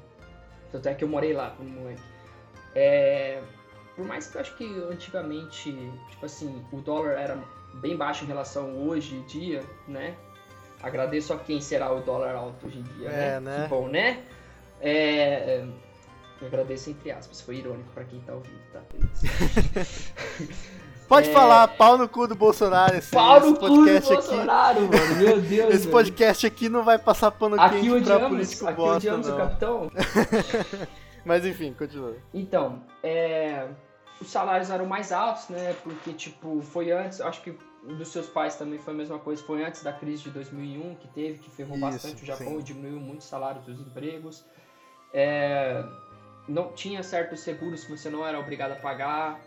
[0.73, 2.03] Tanto é que eu morei lá quando moleque.
[2.75, 3.43] É,
[3.95, 5.73] por mais que eu acho que antigamente,
[6.11, 7.39] tipo assim, o dólar era
[7.75, 10.15] bem baixo em relação hoje em dia, né?
[10.83, 13.41] Agradeço a quem será o dólar alto hoje em dia, É, né?
[13.41, 13.63] né?
[13.65, 14.21] Que bom, né?
[14.81, 15.65] É,
[16.41, 18.81] eu agradeço entre aspas, foi irônico pra quem tá ouvindo, tá?
[21.09, 21.33] Pode É.
[21.33, 24.23] falar, pau no cu do Bolsonaro esse, Pau esse no cu do podcast aqui.
[24.29, 25.71] Bolsonaro, mano, meu Deus.
[25.71, 25.91] Esse velho.
[25.91, 29.31] podcast aqui não vai passar pano Aqui quente pra odiamos, político aqui bosta, odiamos o
[29.31, 29.39] não.
[29.39, 29.91] capitão.
[31.25, 32.15] Mas enfim, continua.
[32.33, 33.67] Então, é,
[34.21, 35.75] os salários eram mais altos, né?
[35.83, 39.65] Porque, tipo, foi antes, acho que dos seus pais também foi a mesma coisa, foi
[39.65, 42.59] antes da crise de 2001 que teve, que ferrou Isso, bastante o Japão sim.
[42.59, 44.45] e diminuiu muito os salários dos empregos.
[45.13, 45.85] É,
[46.49, 49.41] não tinha certos seguros que você não era obrigado a pagar.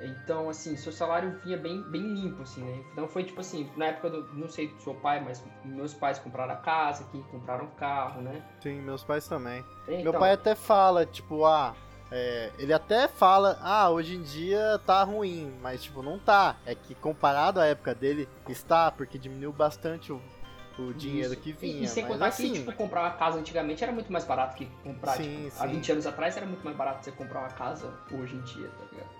[0.00, 2.84] Então, assim, seu salário vinha bem, bem limpo, assim, né?
[2.92, 6.20] Então foi tipo assim, na época do, não sei do seu pai, mas meus pais
[6.20, 8.44] compraram a casa aqui, compraram um carro, né?
[8.60, 9.64] Sim, meus pais também.
[9.88, 11.74] Então, Meu pai até fala, tipo, ah,
[12.10, 16.56] é, ele até fala, ah, hoje em dia tá ruim, mas tipo, não tá.
[16.64, 20.20] É que comparado à época dele, está, porque diminuiu bastante o,
[20.78, 21.42] o dinheiro Isso.
[21.42, 21.84] que E- vinha.
[21.84, 24.56] E, sem mas contar assim, que, tipo, comprar uma casa antigamente era muito mais barato
[24.56, 25.72] que comprar, Sim, tipo, há sim.
[25.74, 28.84] 20 anos atrás era muito mais barato você comprar uma casa hoje em dia, tá
[28.90, 29.10] ligado?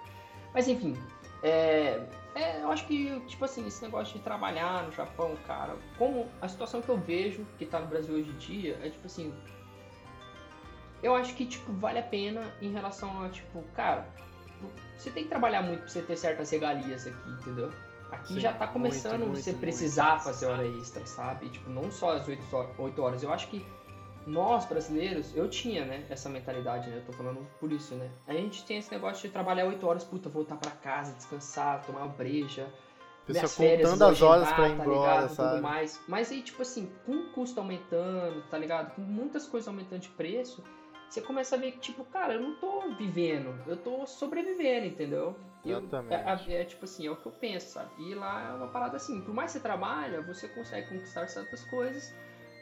[0.55, 0.96] Mas enfim,
[1.42, 2.01] é,
[2.35, 6.48] é, eu acho que, tipo assim, esse negócio de trabalhar no Japão, cara, como a
[6.48, 9.33] situação que eu vejo que tá no Brasil hoje em dia é, tipo assim,
[11.02, 14.06] eu acho que, tipo, vale a pena em relação a, tipo, cara,
[14.96, 17.70] você tem que trabalhar muito pra você ter certas regalias aqui, entendeu?
[18.11, 19.61] Aqui Sim, já tá muito, começando muito, você muito.
[19.61, 21.48] precisar fazer hora extra, sabe?
[21.50, 23.22] Tipo, não só as 8, ho- 8 horas.
[23.22, 23.64] Eu acho que
[24.26, 26.96] nós, brasileiros, eu tinha, né, essa mentalidade, né?
[26.96, 28.11] Eu tô falando por isso, né?
[28.26, 32.00] A gente tem esse negócio de trabalhar 8 horas, puta, voltar pra casa, descansar, tomar
[32.00, 32.66] uma breja.
[33.26, 35.28] pessoa férias, contando as horas pra ir tá embora, ligado?
[35.34, 35.50] sabe?
[35.52, 36.00] Tudo mais.
[36.08, 38.94] Mas aí, tipo assim, com o custo aumentando, tá ligado?
[38.94, 40.64] Com muitas coisas aumentando de preço,
[41.09, 45.35] você começa a ver que, tipo, cara, eu não tô vivendo, eu tô sobrevivendo, entendeu?
[45.64, 46.51] Eu- Exatamente.
[46.51, 47.90] é, é, é, tipo assim, é o que eu penso, sabe?
[47.99, 51.64] E lá é uma parada assim, por mais que você trabalha, você consegue conquistar certas
[51.64, 52.12] coisas.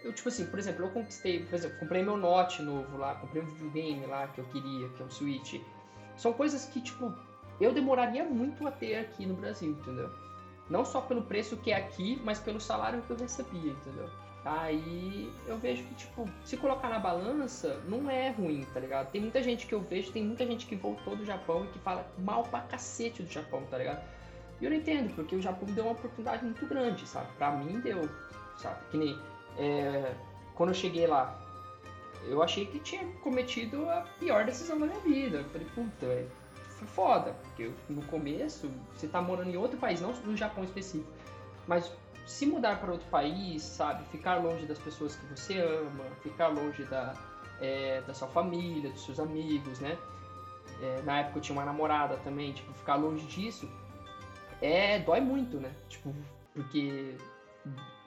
[0.05, 3.43] Eu, tipo assim, por exemplo, eu conquistei, por exemplo, comprei meu Note novo lá, comprei
[3.43, 5.61] um videogame lá que eu queria, que é um Switch.
[6.17, 7.13] São coisas que, tipo,
[7.61, 10.11] eu demoraria muito a ter aqui no Brasil, entendeu?
[10.71, 14.09] Não só pelo preço que é aqui, mas pelo salário que eu recebia, entendeu?
[14.47, 19.11] Aí eu vejo que, tipo, se colocar na balança, não é ruim, tá ligado?
[19.11, 21.81] Tem muita gente que eu vejo, tem muita gente que voltou do Japão e que
[21.81, 24.05] fala mal pra cacete do Japão, tá ligado?
[24.61, 27.27] E eu não entendo, porque o Japão deu uma oportunidade muito grande, sabe?
[27.37, 28.09] Pra mim deu,
[28.57, 28.79] sabe?
[28.93, 29.19] Que nem
[29.59, 30.15] é,
[30.55, 31.37] quando eu cheguei lá,
[32.29, 35.39] eu achei que tinha cometido a pior decisão da minha vida.
[35.39, 36.25] Eu falei, puta, é,
[36.79, 41.11] foi foda, porque no começo você tá morando em outro país, não no Japão específico,
[41.67, 41.91] mas
[42.27, 46.85] se mudar para outro país, sabe, ficar longe das pessoas que você ama, ficar longe
[46.85, 47.15] da,
[47.61, 49.97] é, da sua família, dos seus amigos, né?
[50.83, 53.67] É, na época eu tinha uma namorada também, tipo, ficar longe disso
[54.61, 55.73] é dói muito, né?
[55.89, 56.15] Tipo,
[56.55, 57.17] porque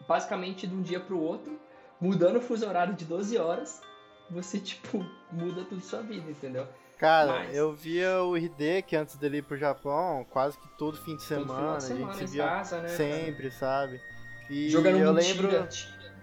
[0.08, 1.60] basicamente de um dia pro outro,
[2.00, 3.82] mudando o fuso horário de 12 horas,
[4.30, 6.68] você, tipo, muda tudo sua vida, entendeu?
[7.00, 11.16] Cara, Mas- eu via o Hideki antes dele ir pro Japão, quase que todo fim
[11.16, 12.98] de semana, de a semana gente se via casa, né, cara?
[12.98, 14.02] sempre, sabe?
[14.50, 15.48] E Jogando eu mentira.
[15.48, 15.68] lembro.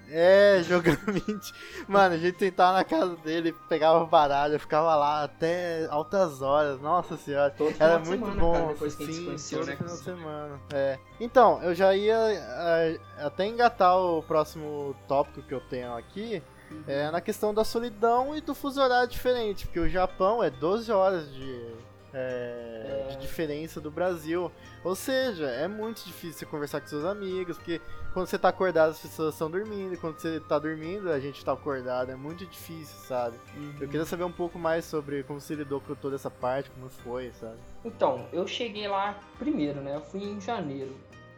[0.09, 1.57] É, jogando mentira.
[1.89, 7.17] Mano, a gente sentava na casa dele, pegava baralho, ficava lá até altas horas, nossa
[7.17, 7.51] senhora.
[7.51, 9.77] Todo Era muito semana, bom, cara, depois que a gente se sim, conheceu, todo né?
[9.77, 10.61] final de semana.
[10.75, 10.99] É.
[11.19, 16.43] Então, eu já ia é, até engatar o próximo tópico que eu tenho aqui.
[16.87, 20.91] É na questão da solidão e do fuso horário diferente, porque o Japão é 12
[20.93, 21.67] horas de,
[22.13, 23.13] é, É.
[23.13, 24.51] de diferença do Brasil.
[24.85, 27.81] Ou seja, é muito difícil você conversar com seus amigos, porque
[28.13, 31.45] quando você tá acordado as pessoas estão dormindo, e quando você tá dormindo a gente
[31.45, 33.37] tá acordado, é muito difícil, sabe?
[33.57, 33.75] Uhum.
[33.81, 36.89] Eu queria saber um pouco mais sobre como você lidou com toda essa parte, como
[36.89, 37.57] foi, sabe?
[37.85, 39.97] Então, eu cheguei lá primeiro, né?
[39.97, 40.97] Eu fui em janeiro.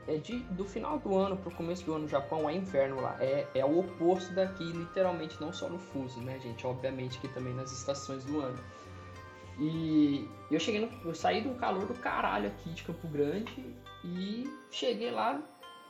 [0.08, 3.16] É de, do final do ano pro começo do ano no Japão é inverno lá.
[3.20, 6.66] É, é o oposto daqui, literalmente, não só no fuso, né, gente?
[6.66, 8.58] Obviamente que também nas estações do ano.
[9.60, 14.50] E eu cheguei no, eu saí do calor do caralho aqui de Campo Grande e
[14.70, 15.42] cheguei lá.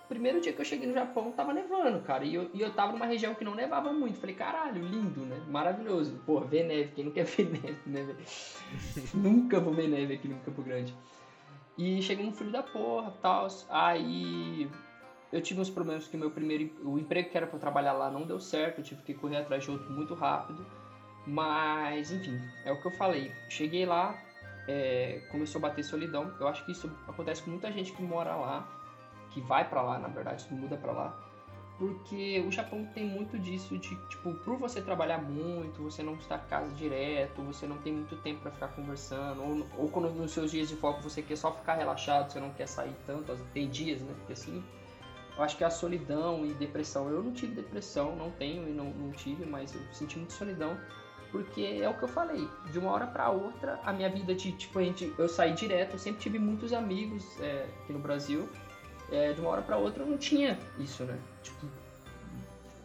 [0.09, 2.25] Primeiro dia que eu cheguei no Japão, tava nevando, cara.
[2.25, 4.19] E eu, e eu tava numa região que não nevava muito.
[4.19, 5.39] Falei, caralho, lindo, né?
[5.49, 6.19] Maravilhoso.
[6.25, 6.93] Pô, ver neve.
[6.95, 8.17] Quem não quer ver neve, né?
[9.13, 10.95] Nunca vou ver neve aqui no Campo Grande.
[11.79, 13.47] E cheguei no frio da porra, tal.
[13.71, 14.69] Aí
[15.33, 18.27] eu tive uns problemas que meu primeiro o emprego que era para trabalhar lá não
[18.27, 20.67] deu certo, eu tive que correr atrás de outro muito rápido.
[21.25, 23.31] Mas, enfim, é o que eu falei.
[23.49, 24.19] Cheguei lá,
[24.67, 26.35] é, começou a bater solidão.
[26.41, 28.67] Eu acho que isso acontece com muita gente que mora lá,
[29.31, 31.28] que vai pra lá, na verdade, muda pra lá.
[31.79, 36.39] Porque o Japão tem muito disso de, tipo, por você trabalhar muito, você não estar
[36.39, 40.51] casa direto, você não tem muito tempo pra ficar conversando, ou, ou quando nos seus
[40.51, 44.03] dias de folga você quer só ficar relaxado, você não quer sair tanto, tem dias,
[44.03, 44.13] né?
[44.19, 44.61] Porque assim,
[45.37, 48.87] eu acho que a solidão e depressão, eu não tive depressão, não tenho e não,
[48.87, 50.77] não tive, mas eu senti muito solidão,
[51.31, 54.51] porque é o que eu falei, de uma hora pra outra, a minha vida de,
[54.51, 58.49] tipo, a gente, eu saí direto, eu sempre tive muitos amigos é, aqui no Brasil,
[59.11, 61.19] é, de uma hora pra outra eu não tinha isso, né?
[61.49, 61.67] Tipo,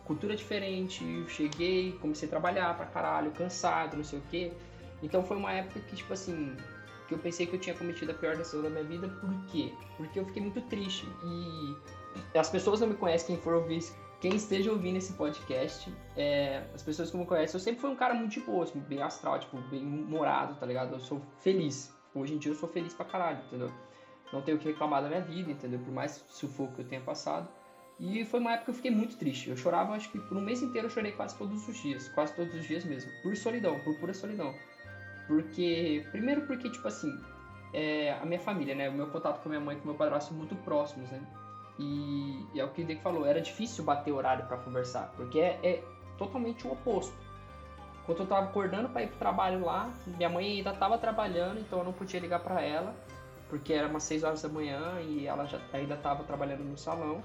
[0.06, 4.52] cultura diferente, cheguei, comecei a trabalhar pra caralho, cansado, não sei o quê.
[5.02, 6.56] Então foi uma época que, tipo assim,
[7.08, 9.74] que eu pensei que eu tinha cometido a pior decisão da minha vida, por quê?
[9.98, 13.84] Porque eu fiquei muito triste e as pessoas não me conhecem, quem for ouvir,
[14.22, 17.96] quem esteja ouvindo esse podcast, é, as pessoas que me conhecem, eu sempre fui um
[17.96, 20.94] cara muito assim, bem astral, tipo, bem humorado, tá ligado?
[20.94, 21.94] Eu sou feliz.
[22.16, 23.72] Hoje em dia eu sou feliz pra caralho, entendeu?
[24.32, 25.80] Não tenho o que reclamar da minha vida, entendeu?
[25.80, 27.48] Por mais sufoco que eu tenha passado.
[28.00, 29.50] E foi uma época que eu fiquei muito triste.
[29.50, 32.10] Eu chorava, acho que por um mês inteiro eu chorei quase todos os dias.
[32.10, 33.12] Quase todos os dias mesmo.
[33.22, 34.54] Por solidão, por pura solidão.
[35.28, 36.06] Porque.
[36.12, 37.12] Primeiro porque, tipo assim,
[37.74, 38.90] é, a minha família, né?
[38.90, 41.22] O meu contato com a minha mãe e com o meu padrasto muito próximos, né?
[41.80, 45.40] E, e é o que o Dick falou, era difícil bater horário pra conversar, porque
[45.40, 45.84] é, é
[46.18, 47.16] totalmente o oposto.
[48.06, 51.80] Quando eu tava acordando pra ir pro trabalho lá, minha mãe ainda tava trabalhando, então
[51.80, 52.94] eu não podia ligar pra ela,
[53.50, 57.24] porque era umas 6 horas da manhã e ela já ainda tava trabalhando no salão.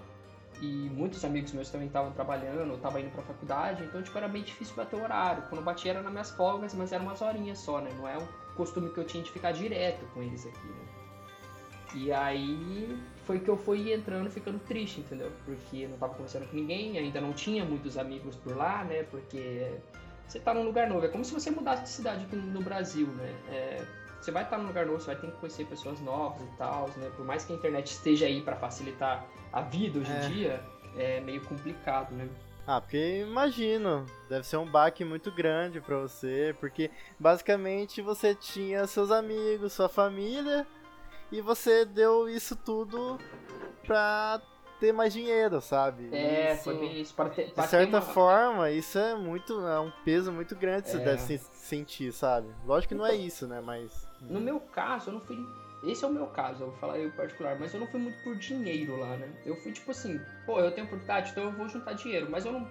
[0.60, 4.26] E muitos amigos meus também estavam trabalhando, ou tava indo pra faculdade, então tipo era
[4.26, 5.44] bem difícil bater o horário.
[5.48, 7.90] Quando batia era nas minhas folgas, mas eram umas horinhas só, né?
[7.96, 10.98] Não é o costume que eu tinha de ficar direto com eles aqui, né?
[11.94, 15.30] E aí foi que eu fui entrando ficando triste, entendeu?
[15.44, 19.04] Porque não tava conversando com ninguém, ainda não tinha muitos amigos por lá, né?
[19.04, 19.78] Porque
[20.26, 21.06] você tá num lugar novo.
[21.06, 23.34] É como se você mudasse de cidade aqui no Brasil, né?
[23.48, 23.84] É,
[24.20, 26.88] você vai estar num lugar novo, você vai ter que conhecer pessoas novas e tal,
[26.96, 27.10] né?
[27.16, 30.26] Por mais que a internet esteja aí para facilitar a vida hoje É.
[30.26, 30.64] em dia,
[30.96, 32.28] é meio complicado, né?
[32.66, 38.86] Ah, porque imagino, deve ser um baque muito grande pra você, porque basicamente você tinha
[38.86, 40.66] seus amigos, sua família,
[41.32, 43.18] e você deu isso tudo
[43.86, 44.40] pra
[44.80, 46.08] ter mais dinheiro, sabe?
[46.14, 47.14] É, isso, foi bem isso.
[47.14, 50.90] Para ter, De certa uma- forma, isso é muito, é um peso muito grande que
[50.90, 51.04] você É.
[51.04, 52.48] deve se- sentir, sabe?
[52.66, 54.07] Lógico que não é isso, né, mas...
[54.20, 55.38] No meu caso, eu não fui.
[55.82, 58.20] Esse é o meu caso, eu vou falar eu particular, mas eu não fui muito
[58.24, 59.32] por dinheiro lá, né?
[59.46, 62.52] Eu fui tipo assim, pô, eu tenho oportunidade, então eu vou juntar dinheiro, mas eu
[62.52, 62.68] não.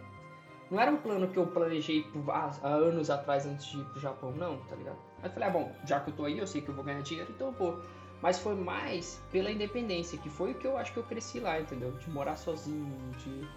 [0.69, 4.01] Não era um plano que eu planejei há, há anos atrás antes de ir pro
[4.01, 4.97] Japão, não, tá ligado?
[5.23, 7.01] Eu falei, ah, bom, já que eu tô aí, eu sei que eu vou ganhar
[7.01, 7.79] dinheiro, então eu vou.
[8.21, 11.59] Mas foi mais pela independência, que foi o que eu acho que eu cresci lá,
[11.59, 11.91] entendeu?
[11.91, 12.85] De morar sozinho,
[13.17, 13.47] de.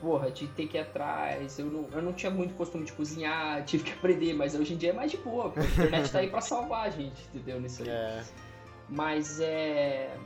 [0.00, 1.58] Porra, de ter que ir atrás.
[1.58, 4.76] Eu não, eu não tinha muito costume de cozinhar, tive que aprender, mas hoje em
[4.76, 5.52] dia é mais de boa.
[5.56, 7.60] A internet tá aí pra salvar a gente, entendeu?
[7.60, 7.88] Nisso aí.
[7.88, 8.24] É,
[8.88, 10.16] Mas é.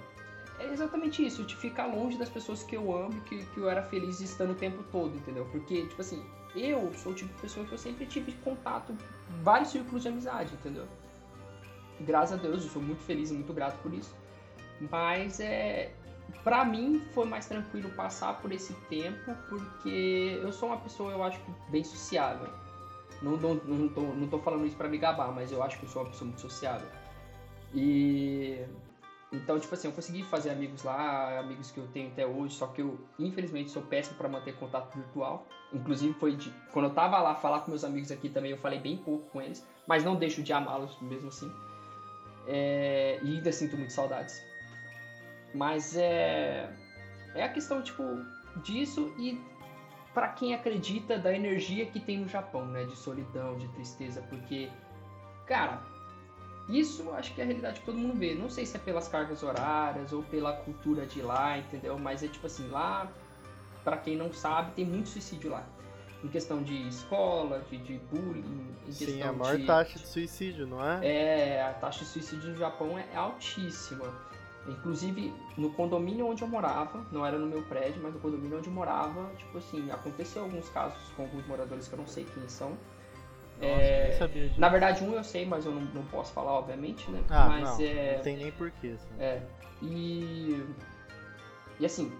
[0.60, 3.68] É exatamente isso, de ficar longe das pessoas que eu amo e que, que eu
[3.68, 5.44] era feliz estando o tempo todo, entendeu?
[5.50, 8.96] Porque, tipo assim, eu sou o tipo de pessoa que eu sempre tive contato,
[9.42, 10.86] vários círculos de amizade, entendeu?
[12.00, 14.14] Graças a Deus, eu sou muito feliz e muito grato por isso.
[14.90, 15.92] Mas é.
[16.42, 21.22] Pra mim foi mais tranquilo passar por esse tempo, porque eu sou uma pessoa, eu
[21.22, 22.48] acho bem sociável.
[23.22, 25.86] Não, não, não, tô, não tô falando isso pra me gabar, mas eu acho que
[25.86, 26.86] eu sou uma pessoa muito sociável.
[27.72, 28.64] E.
[29.32, 32.68] Então, tipo assim, eu consegui fazer amigos lá, amigos que eu tenho até hoje, só
[32.68, 35.44] que eu, infelizmente, sou péssimo para manter contato virtual.
[35.72, 38.78] Inclusive, foi de, quando eu tava lá falar com meus amigos aqui também, eu falei
[38.78, 41.50] bem pouco com eles, mas não deixo de amá-los mesmo assim.
[42.46, 44.40] É, e ainda sinto muito saudades.
[45.54, 46.68] Mas é.
[47.34, 48.02] É a questão, tipo,
[48.62, 49.40] disso e
[50.12, 52.84] para quem acredita da energia que tem no Japão, né?
[52.84, 54.70] De solidão, de tristeza, porque,
[55.46, 55.82] cara,
[56.68, 58.34] isso acho que é a realidade que todo mundo vê.
[58.34, 61.98] Não sei se é pelas cargas horárias ou pela cultura de lá, entendeu?
[61.98, 63.10] Mas é tipo assim, lá,
[63.82, 65.64] para quem não sabe, tem muito suicídio lá.
[66.22, 69.66] Em questão de escola, de, de bullying, em Sim, questão a maior de...
[69.66, 71.06] taxa de suicídio, não é?
[71.06, 74.06] É, a taxa de suicídio no Japão é altíssima.
[74.66, 78.68] Inclusive, no condomínio onde eu morava, não era no meu prédio, mas no condomínio onde
[78.68, 82.48] eu morava, tipo assim, aconteceu alguns casos com alguns moradores que eu não sei quem
[82.48, 82.70] são.
[83.60, 84.60] Nossa, É, nem sabia disso.
[84.60, 87.22] Na verdade, um eu sei, mas eu não, não posso falar, obviamente, né?
[87.28, 88.16] Ah, mas não, é.
[88.16, 88.94] não tem nem porquê.
[88.94, 89.08] Assim.
[89.18, 89.42] É.
[89.82, 90.64] E.
[91.78, 92.10] E assim,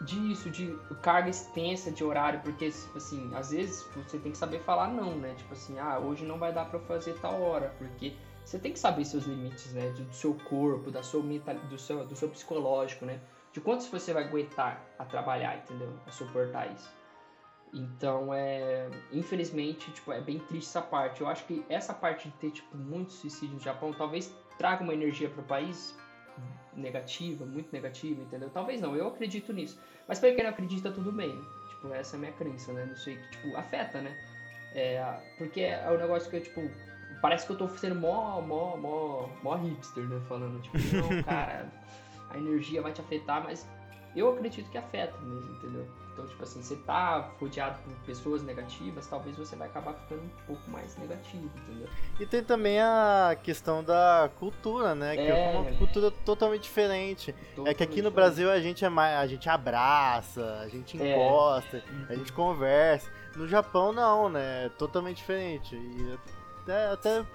[0.00, 4.60] disso, de carga extensa de horário, porque, tipo assim, às vezes você tem que saber
[4.60, 5.34] falar não, né?
[5.36, 8.14] Tipo assim, ah, hoje não vai dar pra fazer tal hora, porque
[8.48, 9.90] você tem que saber seus limites, né?
[9.90, 13.20] Do, seu corpo, da sua mental, do seu, do seu psicológico, né?
[13.52, 15.92] De quantos você vai aguentar a trabalhar, entendeu?
[16.06, 16.90] A suportar isso.
[17.74, 21.20] Então, é, infelizmente, tipo, é bem triste essa parte.
[21.20, 24.94] Eu acho que essa parte de ter tipo muito suicídio no Japão talvez traga uma
[24.94, 25.94] energia para o país
[26.74, 28.48] negativa, muito negativa, entendeu?
[28.48, 29.78] Talvez não, eu acredito nisso.
[30.06, 31.38] Mas para quem não acredita, tudo bem.
[31.68, 32.86] Tipo, essa é a minha crença, né?
[32.86, 34.16] Não sei que tipo afeta, né?
[34.74, 35.04] É,
[35.36, 36.62] porque é um negócio que tipo,
[37.20, 40.20] parece que eu tô sendo mó, mó, mó, mó hipster, né?
[40.28, 41.66] Falando, tipo, não, cara,
[42.30, 43.66] a energia vai te afetar, mas
[44.16, 45.86] eu acredito que afeta mesmo, entendeu?
[46.12, 50.28] Então, tipo assim, você tá rodeado por pessoas negativas, talvez você vai acabar ficando um
[50.48, 51.88] pouco mais negativo, entendeu?
[52.18, 55.14] E tem também a questão da cultura, né?
[55.14, 55.56] Que é, É.
[55.56, 57.32] uma cultura totalmente diferente.
[57.64, 61.00] É que aqui no Totalmente Brasil a gente é mais, a gente abraça, a gente
[61.00, 61.12] É.
[61.12, 63.08] encosta, a gente conversa.
[63.36, 64.66] No Japão não, né?
[64.66, 65.76] É totalmente diferente.
[65.76, 66.18] E
[66.68, 67.26] até, até,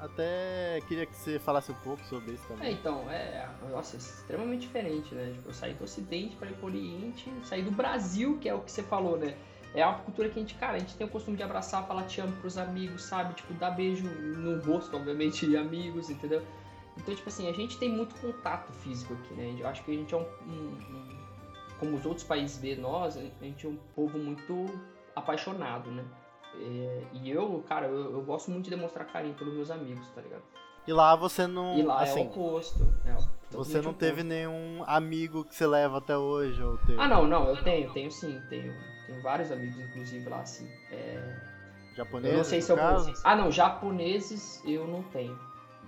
[0.00, 2.72] até queria que você falasse um pouco sobre isso É, também.
[2.72, 5.32] então, é, nossa, é extremamente diferente, né?
[5.32, 8.60] Tipo, eu saí do Ocidente para ir pro Oriente, saí do Brasil, que é o
[8.60, 9.36] que você falou, né?
[9.74, 12.04] É uma cultura que a gente, cara, a gente tem o costume de abraçar, falar
[12.04, 13.34] te amo pros amigos, sabe?
[13.34, 16.42] Tipo, dar beijo no rosto, obviamente, de amigos, entendeu?
[16.96, 19.54] Então, tipo assim, a gente tem muito contato físico aqui, né?
[19.58, 21.16] Eu acho que a gente é um, um- um-
[21.78, 24.64] como os outros países vê nós, a gente é um povo muito
[25.14, 26.02] apaixonado, né?
[26.58, 30.20] É, e eu, cara, eu, eu gosto muito de demonstrar carinho pelos meus amigos, tá
[30.20, 30.42] ligado?
[30.86, 31.76] E lá você não.
[31.76, 32.86] E lá é o assim, oposto.
[33.04, 33.14] É
[33.50, 34.28] você não teve oposto.
[34.28, 36.62] nenhum amigo que você leva até hoje?
[36.62, 38.74] Ou teve Ah, não, não, eu tenho, tenho sim, tenho,
[39.06, 40.68] tenho vários amigos, inclusive, lá, assim.
[40.90, 41.34] É,
[41.94, 42.32] japonês?
[42.32, 43.14] eu não sei se eu vou.
[43.24, 45.38] Ah, não, japoneses eu não tenho.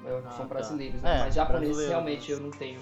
[0.04, 0.54] Eu- Ah, são tá.
[0.54, 1.16] brasileiros, né?
[1.16, 2.80] É, Mas japoneses brasileiro, realmente eu não tenho.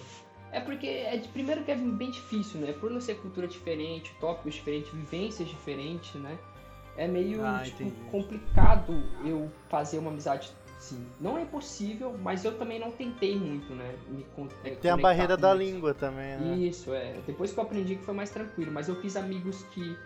[0.53, 2.72] É porque, é de primeiro que é bem difícil, né?
[2.72, 6.38] Por não ser cultura diferente, tópicos diferentes, vivências diferentes, né?
[6.96, 12.59] É meio Ah, tipo, complicado eu fazer uma amizade Sim, não é impossível, mas eu
[12.59, 13.94] também não tentei muito, né?
[14.09, 14.26] Me
[14.62, 15.59] é, Tem a barreira da isso.
[15.59, 16.54] língua também, né?
[16.56, 17.14] Isso, é.
[17.26, 19.96] Depois que eu aprendi que foi mais tranquilo, mas eu fiz amigos que.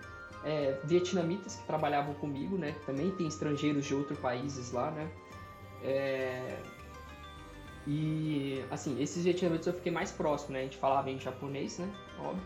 [0.43, 2.75] É, vietnamitas que trabalhavam comigo, né?
[2.87, 5.11] Também tem estrangeiros de outros países lá, né?
[5.83, 6.57] É,
[7.87, 10.61] e, assim, esses vietnamitas eu fiquei mais próximo, né?
[10.61, 11.93] A gente falava em japonês, né?
[12.19, 12.43] Óbvio.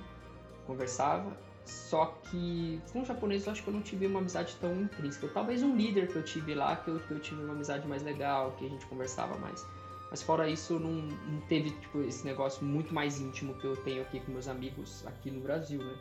[0.66, 1.36] Conversava.
[1.64, 5.28] Só que com os japoneses eu acho que eu não tive uma amizade tão intrínseca.
[5.28, 8.02] Talvez um líder que eu tive lá, que eu, que eu tive uma amizade mais
[8.02, 9.66] legal, que a gente conversava mais.
[10.10, 14.02] Mas fora isso, não, não teve tipo, esse negócio muito mais íntimo que eu tenho
[14.02, 15.96] aqui com meus amigos aqui no Brasil, né?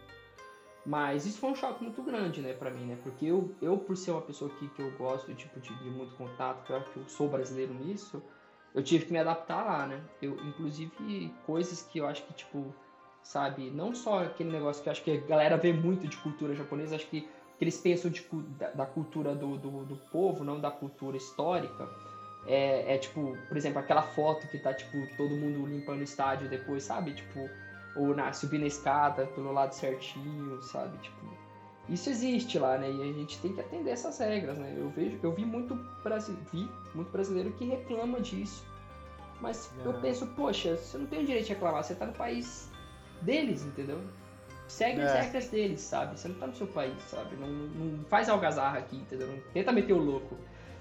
[0.85, 2.97] Mas isso foi um choque muito grande, né, pra mim, né?
[3.01, 6.13] Porque eu, eu por ser uma pessoa que, que eu gosto tipo, de, de muito
[6.15, 8.21] contato, que eu, que eu sou brasileiro nisso,
[8.75, 10.01] eu tive que me adaptar lá, né?
[10.21, 12.75] Eu, inclusive, coisas que eu acho que, tipo,
[13.23, 16.53] sabe, não só aquele negócio que eu acho que a galera vê muito de cultura
[16.53, 18.23] japonesa, acho que, que eles pensam de,
[18.59, 21.87] da, da cultura do, do, do povo, não da cultura histórica.
[22.45, 26.49] É, é tipo, por exemplo, aquela foto que tá, tipo, todo mundo limpando o estádio
[26.49, 27.13] depois, sabe?
[27.13, 27.49] Tipo,
[27.95, 30.97] ou na, subindo a escada pelo lado certinho, sabe?
[30.97, 31.25] Tipo,
[31.87, 32.91] isso existe lá, né?
[32.91, 34.73] E a gente tem que atender essas regras, né?
[34.77, 38.65] Eu vejo, eu vi muito, brasi vi muito brasileiro que reclama disso.
[39.39, 39.99] Mas eu É.
[40.01, 42.69] penso, poxa, você não tem o direito de reclamar, você tá no país
[43.23, 44.01] deles, entendeu?
[44.67, 45.21] Segue as É.
[45.21, 46.19] regras deles, sabe?
[46.19, 47.35] Você não tá no seu país, sabe?
[47.35, 49.27] Não, não faz algazarra aqui, entendeu?
[49.27, 50.37] Não tenta meter o louco.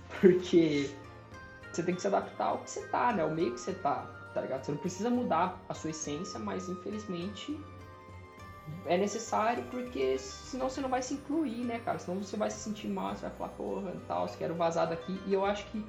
[0.21, 0.91] Porque
[1.73, 3.23] você tem que se adaptar ao que você tá, né?
[3.23, 4.65] Ao meio que você tá, tá ligado?
[4.65, 7.59] Você não precisa mudar a sua essência, mas infelizmente
[8.87, 11.99] é necessário porque senão você não vai se incluir, né, cara?
[11.99, 15.21] Senão você vai se sentir mal, você vai falar, porra, tal, você quero vazar daqui.
[15.27, 15.85] E eu acho que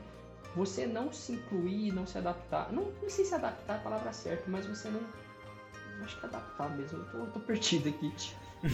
[0.55, 4.13] você não se incluir, não se adaptar, não, não sei se adaptar é a palavra
[4.13, 5.01] certa, mas você não.
[6.03, 8.13] Acho que adaptar mesmo, eu tô, eu tô perdido aqui.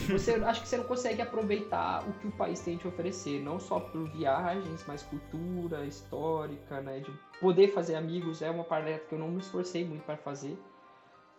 [0.10, 3.42] Você acho que você não consegue aproveitar o que o país tem a te oferecer,
[3.42, 7.00] não só por viagens, mas cultura histórica, né?
[7.00, 10.58] De poder fazer amigos é uma parte que eu não me esforcei muito para fazer.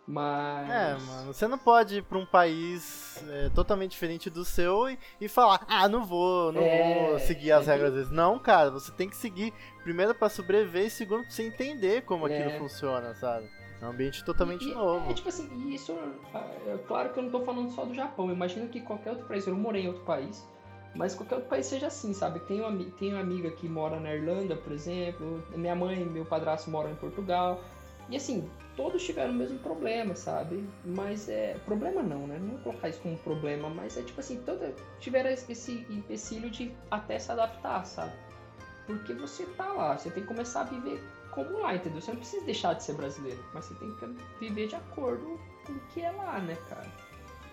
[0.07, 0.69] Mas.
[0.69, 4.97] É, mano, você não pode ir pra um país é, totalmente diferente do seu e,
[5.21, 8.11] e falar, ah, não vou, não é, vou seguir as é regras vezes.
[8.11, 12.25] Não, cara, você tem que seguir primeiro para sobreviver e segundo pra você entender como
[12.25, 12.57] aquilo é.
[12.57, 13.49] funciona, sabe?
[13.81, 15.09] É um ambiente totalmente e, novo.
[15.09, 15.97] É tipo assim, isso.
[16.33, 18.27] É, claro que eu não tô falando só do Japão.
[18.27, 20.45] Eu imagino que qualquer outro país, eu morei em outro país,
[20.93, 22.39] mas qualquer outro país seja assim, sabe?
[22.41, 25.43] Tenho, tenho uma amiga que mora na Irlanda, por exemplo.
[25.55, 27.59] Minha mãe e meu padrasto moram em Portugal.
[28.07, 30.63] E assim, todos tiveram o mesmo problema, sabe?
[30.85, 31.55] Mas é.
[31.65, 32.37] Problema não, né?
[32.39, 36.71] Não vou colocar isso como problema, mas é tipo assim, toda, tiveram esse empecilho de
[36.91, 38.11] até se adaptar, sabe?
[38.85, 41.01] Porque você tá lá, você tem que começar a viver
[41.31, 42.01] como lá, entendeu?
[42.01, 44.05] Você não precisa deixar de ser brasileiro, mas você tem que
[44.39, 46.87] viver de acordo com o que é lá, né, cara?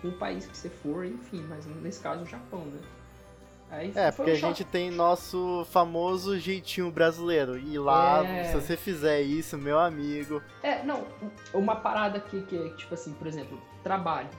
[0.01, 2.79] Com o país que você for, enfim, mas nesse caso o Japão, né?
[3.71, 7.57] Aí é, porque um a gente tem nosso famoso jeitinho brasileiro.
[7.57, 8.45] E lá, é...
[8.45, 10.41] se você fizer isso, meu amigo.
[10.63, 11.05] É, não,
[11.53, 14.29] uma parada que, que é, tipo assim, por exemplo, trabalho.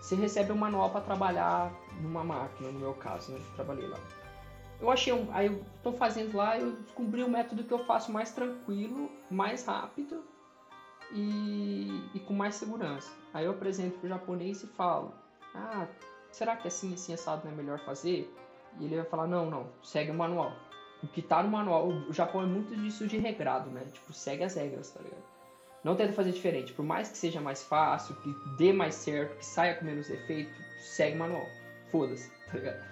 [0.00, 3.40] Você recebe um manual para trabalhar numa máquina, no meu caso, né?
[3.54, 3.98] Trabalhei lá.
[4.82, 5.32] Eu achei um.
[5.32, 9.64] Aí eu tô fazendo lá, eu descobri um método que eu faço mais tranquilo, mais
[9.64, 10.24] rápido
[11.12, 13.12] e, e com mais segurança.
[13.32, 15.14] Aí eu apresento pro japonês e falo:
[15.54, 15.86] Ah,
[16.32, 18.28] será que assim, assim, assado não é melhor fazer?
[18.80, 20.52] E ele vai falar: Não, não, segue o manual.
[21.00, 23.86] O que tá no manual, o Japão é muito disso de regrado, né?
[23.92, 25.22] Tipo, segue as regras, tá ligado?
[25.84, 26.72] Não tenta fazer diferente.
[26.72, 30.52] Por mais que seja mais fácil, que dê mais certo, que saia com menos efeito,
[30.80, 31.46] segue o manual.
[31.90, 32.91] Foda-se, tá ligado?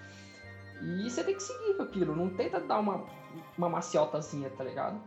[0.83, 3.05] E você tem que seguir com aquilo, não tenta dar uma,
[3.57, 5.01] uma maciotazinha, tá ligado?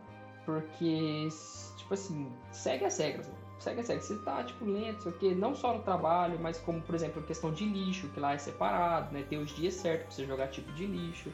[0.44, 1.28] Porque,
[1.76, 4.06] tipo assim, segue as regras, segue as regras.
[4.06, 7.22] Você tá, tipo, lento, sei o quê, não só no trabalho, mas como, por exemplo,
[7.22, 9.24] a questão de lixo, que lá é separado, né?
[9.28, 11.30] Tem os dias certos pra você jogar tipo de lixo.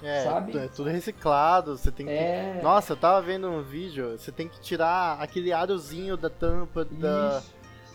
[0.00, 0.56] É, sabe?
[0.56, 2.12] é tudo reciclado, você tem que...
[2.12, 2.60] É...
[2.62, 7.42] Nossa, eu tava vendo um vídeo, você tem que tirar aquele arozinho da tampa da,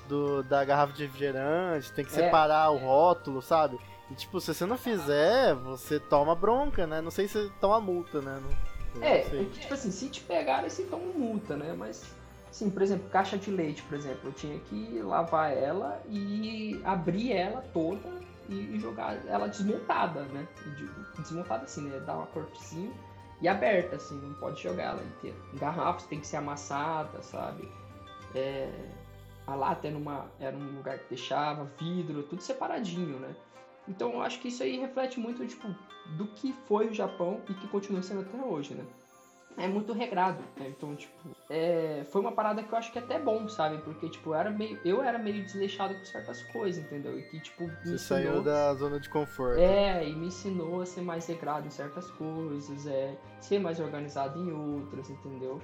[0.10, 2.26] do, da garrafa de refrigerante, tem que é.
[2.26, 3.80] separar o rótulo, sabe?
[4.14, 7.02] E tipo, se você não fizer, você toma bronca, né?
[7.02, 8.40] Não sei se toma multa, né?
[8.94, 9.50] Não, é, sei.
[9.50, 11.74] tipo assim, se te pegarem, você toma multa, né?
[11.76, 12.06] Mas,
[12.48, 17.32] assim, por exemplo, caixa de leite, por exemplo, eu tinha que lavar ela e abrir
[17.32, 18.08] ela toda
[18.48, 20.48] e, jogar ela desmontada, né?
[21.18, 22.00] Desmontada assim, né?
[22.02, 22.94] Dar uma cortezinha
[23.42, 25.38] e aberta, assim, não pode jogar ela inteira.
[25.56, 27.68] Garrafas tem que ser amassada, sabe?
[28.36, 28.72] É,
[29.48, 33.36] a lata era, numa, era um lugar que deixava, vidro, tudo separadinho, né?
[33.88, 35.68] Então eu acho que isso aí reflete muito tipo,
[36.18, 38.86] do que foi o Japão e que continua sendo até hoje, né?
[39.58, 40.68] É muito regrado, né?
[40.76, 41.14] Então, tipo,
[41.50, 42.04] é...
[42.12, 43.78] foi uma parada que eu acho que é até bom, sabe?
[43.84, 47.20] Porque, tipo, eu era meio, eu era meio desleixado com certas coisas, entendeu?
[47.20, 47.98] E que, tipo, me Você ensinou...
[47.98, 49.60] saiu da zona de conforto.
[49.60, 54.40] É, e me ensinou a ser mais regrado em certas coisas, é ser mais organizado
[54.40, 55.62] em outras, entendeu?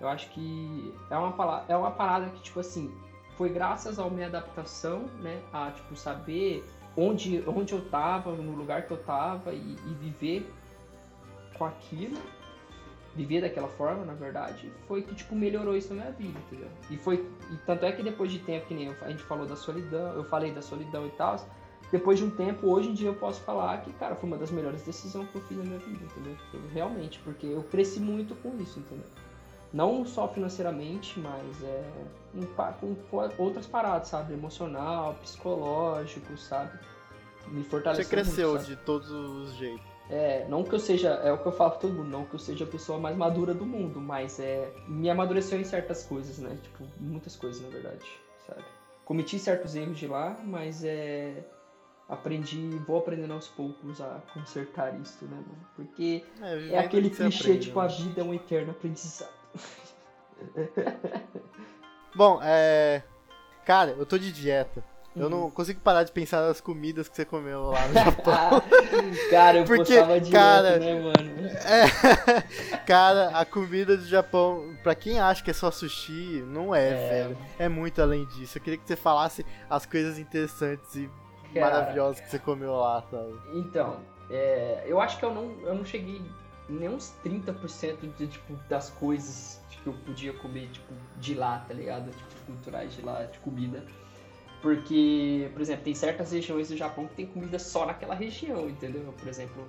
[0.00, 2.94] Eu acho que é uma, é uma parada que, tipo assim,
[3.36, 5.42] foi graças à minha adaptação, né?
[5.52, 6.62] A, tipo, saber
[6.96, 10.52] onde, onde eu tava, no lugar que eu tava e, e viver
[11.56, 12.18] com aquilo,
[13.14, 16.68] viver daquela forma, na verdade, foi que tipo melhorou isso na minha vida, entendeu?
[16.90, 19.56] E foi e tanto é que depois de tempo que nem a gente falou da
[19.56, 21.36] solidão, eu falei da solidão e tal,
[21.90, 24.50] depois de um tempo, hoje em dia eu posso falar que, cara, foi uma das
[24.50, 26.36] melhores decisões que eu fiz na minha vida, entendeu?
[26.72, 29.06] Realmente, porque eu cresci muito com isso, entendeu?
[29.72, 31.84] Não só financeiramente, mas é
[32.80, 34.34] com, com outras paradas, sabe?
[34.34, 36.78] Emocional, psicológico, sabe?
[37.48, 38.04] Me fortaleceu.
[38.04, 39.90] Você cresceu muito, de todos os jeitos.
[40.10, 42.34] É, não que eu seja, é o que eu falo pra todo mundo, não que
[42.34, 46.38] eu seja a pessoa mais madura do mundo, mas é, me amadureceu em certas coisas,
[46.38, 46.58] né?
[46.60, 48.04] Tipo, muitas coisas, na verdade,
[48.44, 48.64] sabe?
[49.04, 51.44] Cometi certos erros de lá, mas é,
[52.08, 55.66] aprendi, vou aprendendo aos poucos a consertar isso, né, mano?
[55.76, 57.84] Porque é, é aquele clichê, aprende, tipo, né?
[57.84, 59.39] a vida é um eterno aprendizado.
[62.14, 63.02] Bom, é.
[63.64, 64.82] Cara, eu tô de dieta.
[65.14, 65.50] Eu não uhum.
[65.50, 68.62] consigo parar de pensar nas comidas que você comeu lá no Japão.
[69.28, 71.40] cara, eu Porque, direto, cara, né, mano?
[71.66, 76.88] É, cara, a comida do Japão, pra quem acha que é só sushi, não é,
[76.88, 77.38] é, velho.
[77.58, 78.56] É muito além disso.
[78.56, 81.10] Eu queria que você falasse as coisas interessantes e
[81.52, 83.34] cara, maravilhosas que você comeu lá, sabe?
[83.52, 83.98] Então,
[84.30, 86.22] é, eu acho que eu não, eu não cheguei
[86.70, 91.74] nem uns 30% de, tipo, das coisas que eu podia comer, tipo, de lá, tá
[91.74, 92.10] ligado?
[92.10, 93.84] Tipo, culturais de lá, de comida.
[94.60, 99.12] Porque, por exemplo, tem certas regiões do Japão que tem comida só naquela região, entendeu?
[99.18, 99.66] Por exemplo,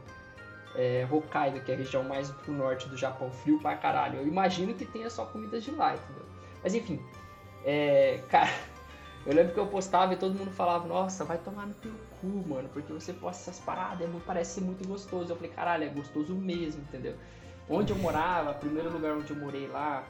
[0.76, 4.20] é, Hokkaido, que é a região mais pro norte do Japão, frio pra caralho.
[4.20, 6.26] Eu imagino que tenha só comidas de lá, entendeu?
[6.62, 7.02] Mas enfim,
[7.64, 8.52] é, cara,
[9.26, 11.92] eu lembro que eu postava e todo mundo falava, nossa, vai tomar no teu
[12.22, 15.32] cu, mano, porque você posta essas paradas, parece ser muito gostoso.
[15.32, 17.16] Eu falei, caralho, é gostoso mesmo, entendeu?
[17.68, 20.06] Onde eu morava, primeiro lugar onde eu morei lá,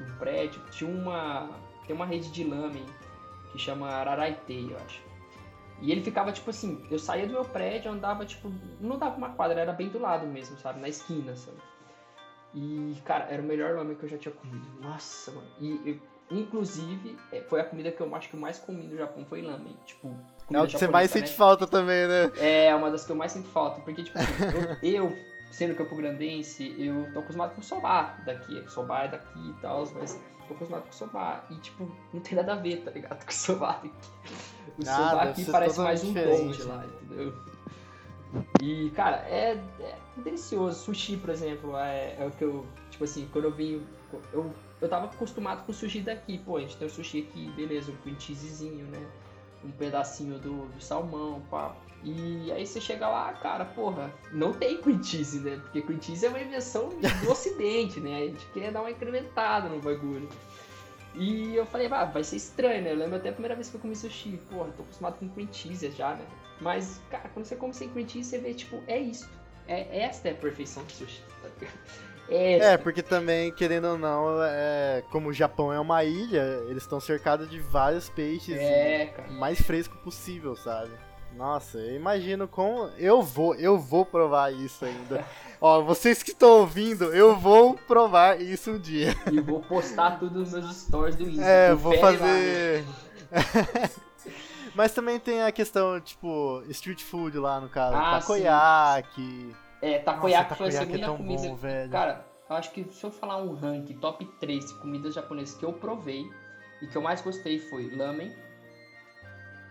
[0.00, 1.48] no prédio, tinha uma.
[1.86, 2.84] Tem uma rede de lamen
[3.52, 5.02] que chama Araraitei, eu acho.
[5.80, 9.30] E ele ficava tipo assim, eu saía do meu prédio, andava tipo, não dava uma
[9.30, 10.80] quadra, era bem do lado mesmo, sabe?
[10.80, 11.58] Na esquina, sabe?
[12.54, 14.66] E, cara, era o melhor lamen que eu já tinha comido.
[14.80, 15.48] Nossa, mano.
[15.60, 16.00] E, eu,
[16.40, 19.42] inclusive, é, foi a comida que eu acho que eu mais comi no Japão, foi
[19.42, 19.76] lamen.
[19.84, 20.14] Tipo,
[20.52, 21.36] é o que você mais sente né?
[21.36, 22.30] falta também, né?
[22.36, 23.80] É, uma das que eu mais sinto falta.
[23.80, 24.18] Porque, tipo,
[24.82, 25.18] eu, eu,
[25.50, 28.62] sendo campograndense, eu tô acostumado com soba daqui.
[28.68, 31.44] Soba é daqui e tal, mas tô acostumado com soba.
[31.50, 33.24] E, tipo, não tem nada a ver, tá ligado?
[33.24, 33.92] Com soba aqui.
[34.78, 37.34] O soba aqui parece mais um ponte lá, entendeu?
[38.62, 40.84] E, cara, é, é, delicioso.
[40.84, 42.66] Sushi, por exemplo, é, é, o que eu.
[42.90, 43.86] Tipo assim, quando eu vim.
[44.32, 44.52] Eu,
[44.82, 46.38] eu tava acostumado com o sushi daqui.
[46.38, 48.98] Pô, a gente tem o sushi aqui, beleza, um cream cheesezinho, né?
[49.64, 51.76] Um pedacinho do, do salmão, pá.
[52.02, 55.60] E aí você chega lá, cara, porra, não tem cream cheese, né?
[55.62, 58.22] Porque cream cheese é uma invenção do ocidente, né?
[58.22, 60.28] A gente quer dar uma incrementada no bagulho.
[61.14, 62.90] E eu falei, ah, vai ser estranho, né?
[62.90, 64.40] Eu lembro até a primeira vez que eu comi sushi.
[64.50, 66.26] Porra, tô acostumado com cream cheese já, né?
[66.60, 69.30] Mas, cara, quando você come sem cream cheese, você vê, tipo, é isso.
[69.68, 71.22] É, esta é a perfeição do sushi.
[71.40, 71.48] Tá
[72.28, 76.82] é, é, porque também, querendo ou não, é, como o Japão é uma ilha, eles
[76.82, 80.90] estão cercados de vários peixes é, mais fresco possível, sabe?
[81.36, 82.90] Nossa, eu imagino como.
[82.98, 85.24] Eu vou, eu vou provar isso ainda.
[85.60, 89.14] Ó, vocês que estão ouvindo, eu vou provar isso um dia.
[89.30, 91.44] E vou postar tudo nos meus stories do Insta.
[91.44, 92.84] É, vou fazer.
[93.30, 93.90] Lá, né?
[94.74, 97.96] Mas também tem a questão, tipo, street food lá no caso.
[97.96, 99.54] Ah, takoyaki.
[99.82, 101.48] É, takoyaki, Nossa, foi a segunda é comida.
[101.48, 101.90] Bom, velho.
[101.90, 105.64] Cara, eu acho que se eu falar um ranking top 3 de comidas japonesas que
[105.64, 106.24] eu provei
[106.80, 108.32] e que eu mais gostei foi lamen,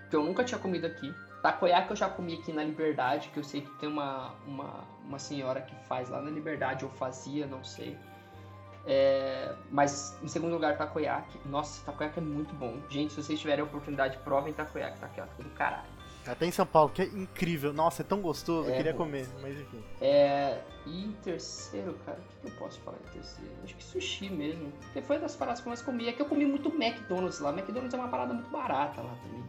[0.10, 1.14] que eu nunca tinha comido aqui.
[1.42, 5.18] Takoyaki eu já comi aqui na Liberdade, que eu sei que tem uma, uma, uma
[5.18, 7.98] senhora que faz lá na Liberdade, ou fazia, não sei.
[8.86, 11.40] É, mas em segundo lugar, takoyaki.
[11.46, 12.78] Nossa, takoyaki é muito bom.
[12.90, 15.00] Gente, se vocês tiverem a oportunidade, provem takoyaki.
[15.00, 16.01] Takoyaki é do caralho.
[16.26, 17.74] Até em São Paulo, que é incrível.
[17.74, 18.70] Nossa, é tão gostoso.
[18.70, 19.84] É, eu queria comer, mas enfim.
[20.00, 23.52] É, e em terceiro, cara, o que eu posso falar em terceiro?
[23.64, 24.72] Acho que sushi mesmo.
[24.82, 26.08] Porque foi das paradas que eu mais comi.
[26.08, 27.52] É que eu comi muito McDonald's lá.
[27.52, 29.44] McDonald's é uma parada muito barata lá também.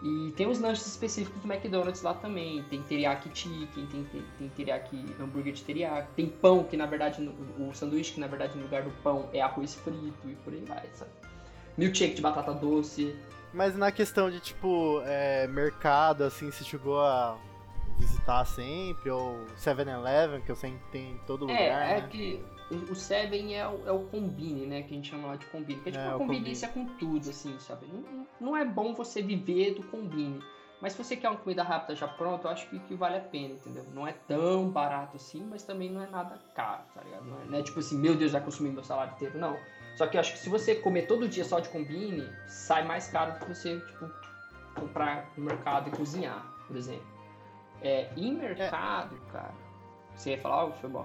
[0.00, 2.62] E tem os lanches específicos do McDonald's lá também.
[2.70, 6.08] Tem teriyaki chicken, tem, tem, tem teriyaki, hambúrguer de teriyaki.
[6.14, 7.20] Tem pão, que na verdade,
[7.58, 10.62] o sanduíche, que na verdade no lugar do pão é arroz frito e por aí
[10.64, 11.10] vai, sabe?
[11.76, 13.16] Milkshake de batata doce.
[13.52, 17.38] Mas na questão de, tipo, é, mercado, assim, você chegou a
[17.98, 19.10] visitar sempre?
[19.10, 22.08] Ou 7-Eleven, que eu sei que tem em todo é, lugar, É, é né?
[22.08, 22.44] que
[22.90, 24.82] o Seven é o, é o combine, né?
[24.82, 25.80] Que a gente chama lá de combine.
[25.80, 27.86] Que é tipo é, uma conveniência com tudo, assim, sabe?
[27.86, 30.40] Não, não é bom você viver do combine.
[30.80, 33.20] Mas se você quer uma comida rápida já pronta, eu acho que, que vale a
[33.20, 33.84] pena, entendeu?
[33.92, 37.24] Não é tão barato assim, mas também não é nada caro, tá ligado?
[37.24, 39.56] Não é, não é tipo assim, meu Deus, já consumi meu salário inteiro, não.
[39.98, 43.08] Só que eu acho que se você comer todo dia só de combine, sai mais
[43.08, 44.08] caro do que você, tipo,
[44.76, 47.04] comprar no mercado e cozinhar, por exemplo.
[47.82, 49.32] É, em mercado, é.
[49.32, 49.54] cara,
[50.14, 51.04] você ia falar algo, foi bom?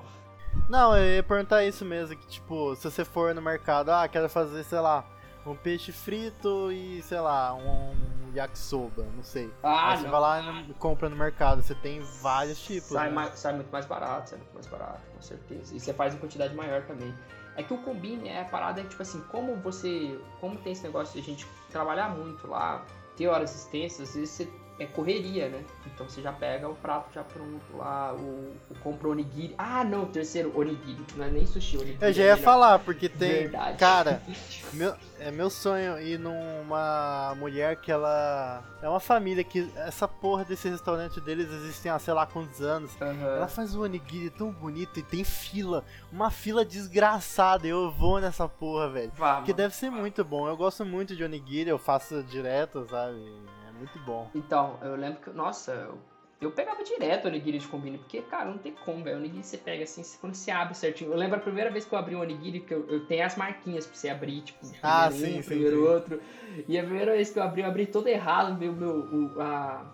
[0.69, 4.29] Não, eu ia perguntar isso mesmo, que tipo, se você for no mercado, ah, quero
[4.29, 5.03] fazer, sei lá,
[5.43, 7.95] um peixe frito e, sei lá, um
[8.35, 9.51] yakisoba, não sei.
[9.63, 10.11] Ah, Aí você não.
[10.11, 12.89] vai lá e compra no mercado, você tem vários tipos.
[12.89, 13.15] Sai, né?
[13.15, 15.75] mais, sai muito mais barato, sai muito mais barato, com certeza.
[15.75, 17.11] E você faz em quantidade maior também.
[17.55, 20.17] É que o combine é a parada que, tipo assim, como você.
[20.39, 22.85] Como tem esse negócio de a gente trabalhar muito lá,
[23.15, 24.49] ter horas extensas, às vezes você
[24.79, 25.63] é correria, né?
[25.85, 29.53] Então você já pega o prato já pronto lá, o, o compra onigiri.
[29.57, 31.03] Ah, não, terceiro, onigiri.
[31.15, 31.97] Não é nem sushi, onigiri.
[32.01, 33.29] Eu já ia é falar, porque tem.
[33.29, 33.77] Verdade.
[33.77, 34.21] Cara,
[34.73, 38.63] meu, é meu sonho ir numa mulher que ela.
[38.81, 39.71] É uma família que.
[39.75, 42.91] Essa porra desse restaurante deles existem há sei lá quantos anos.
[42.99, 43.27] Uhum.
[43.27, 45.83] Ela faz um onigiri tão bonito e tem fila.
[46.11, 47.67] Uma fila desgraçada.
[47.67, 49.11] Eu vou nessa porra, velho.
[49.15, 49.45] Vamos.
[49.45, 50.47] Que deve ser muito bom.
[50.47, 53.43] Eu gosto muito de onigiri, eu faço direto, sabe?
[53.83, 54.29] muito bom.
[54.33, 55.97] Então, eu lembro que, nossa, eu,
[56.45, 59.17] eu pegava direto o onigiri de combine, porque, cara, não tem como, velho.
[59.17, 61.11] O onigiri você pega assim, quando você abre certinho.
[61.11, 63.35] Eu lembro a primeira vez que eu abri um onigiri, que eu, eu tenho as
[63.35, 65.87] marquinhas pra você abrir, tipo, ah, sim, um, primeiro sim.
[65.87, 66.21] outro.
[66.67, 69.91] E a primeira vez que eu abri, eu abri todo errado, meu, meu, o, a,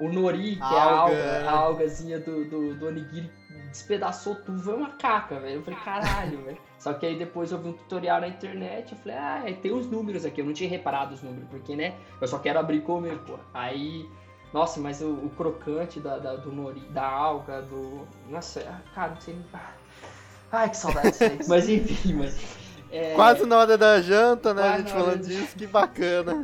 [0.00, 1.46] o nori, que a é a alga, é.
[1.46, 3.30] a algazinha do, do, do onigiri
[3.74, 5.56] despedaçou tudo, foi uma caca, velho.
[5.56, 6.58] Eu falei, caralho, velho.
[6.78, 9.86] Só que aí depois eu vi um tutorial na internet, eu falei, ah, tem os
[9.86, 10.40] números aqui.
[10.40, 13.38] Eu não tinha reparado os números, porque, né, eu só quero abrir comer, pô.
[13.52, 14.08] Aí,
[14.54, 18.06] nossa, mas o, o crocante da, da, do nori, da alga, do...
[18.28, 18.60] Nossa,
[18.94, 19.36] cara, não sei...
[20.52, 22.56] Ai, que saudade disso Mas enfim, mas...
[22.88, 23.16] É...
[23.16, 26.34] Quase na hora da janta, né, Quase a gente falando disso, que bacana.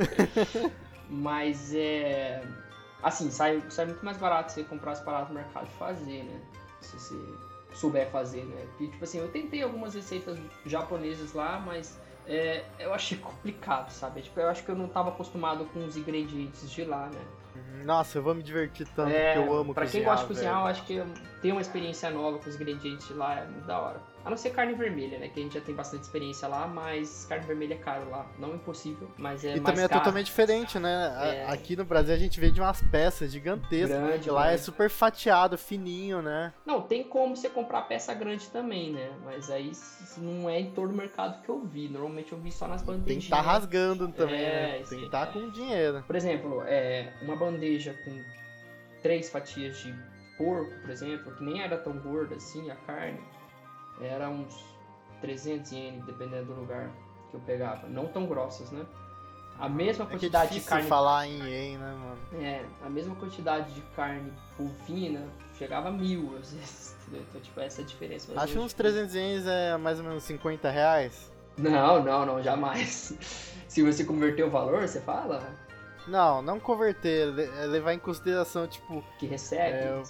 [1.08, 2.42] mas é...
[3.00, 6.40] Assim, sai, sai muito mais barato você comprar as paradas no mercado e fazer, né?
[6.80, 7.14] Se você
[7.74, 8.66] souber fazer, né?
[8.70, 10.36] Porque, tipo assim, eu tentei algumas receitas
[10.66, 11.96] japonesas lá, mas
[12.26, 14.22] é, eu achei complicado, sabe?
[14.22, 17.20] Tipo, eu acho que eu não estava acostumado com os ingredientes de lá, né?
[17.84, 19.84] Nossa, eu vou me divertir tanto, é, porque eu amo pra cozinhar.
[19.84, 20.64] Pra quem gosta de cozinhar, velho.
[20.64, 21.04] eu acho que
[21.40, 24.00] ter uma experiência nova com os ingredientes lá é muito da hora.
[24.24, 25.28] A não ser carne vermelha, né?
[25.28, 28.26] Que a gente já tem bastante experiência lá, mas carne vermelha é caro lá.
[28.38, 31.12] Não impossível, mas é E também é totalmente diferente, né?
[31.20, 31.46] É...
[31.50, 33.98] Aqui no Brasil a gente vende umas peças gigantescas.
[33.98, 36.52] Grande, lá é super fatiado, fininho, né?
[36.66, 39.10] Não, tem como você comprar peça grande também, né?
[39.24, 39.72] Mas aí
[40.18, 41.88] não é em todo o mercado que eu vi.
[41.88, 43.06] Normalmente eu vi só nas bandejinhas.
[43.06, 44.84] Tem que estar tá rasgando também, é, né?
[44.88, 46.04] Tem que estar tá com dinheiro.
[46.06, 48.22] Por exemplo, é, uma bandeja com
[49.02, 49.94] três fatias de
[50.36, 53.20] porco, por exemplo, que nem era tão gorda assim a carne
[54.01, 54.64] era uns
[55.20, 56.90] 300 ienes, dependendo do lugar
[57.30, 57.86] que eu pegava.
[57.88, 58.84] Não tão grossas, né?
[59.59, 60.88] A mesma quantidade é de carne.
[60.88, 62.18] falar em ien, né, mano?
[62.42, 65.28] É, a mesma quantidade de carne bovina
[65.59, 66.96] chegava a mil, às vezes.
[67.07, 67.26] Entendeu?
[67.28, 68.32] Então, tipo, essa é a diferença.
[68.40, 71.30] Acho uns 300 ienes é mais ou menos 50 reais.
[71.59, 73.14] Não, não, não, jamais.
[73.68, 75.42] Se você converter o valor, você fala?
[76.07, 79.05] Não, não converter, é levar em consideração, tipo.
[79.18, 79.76] Que recebe?
[79.76, 80.03] É,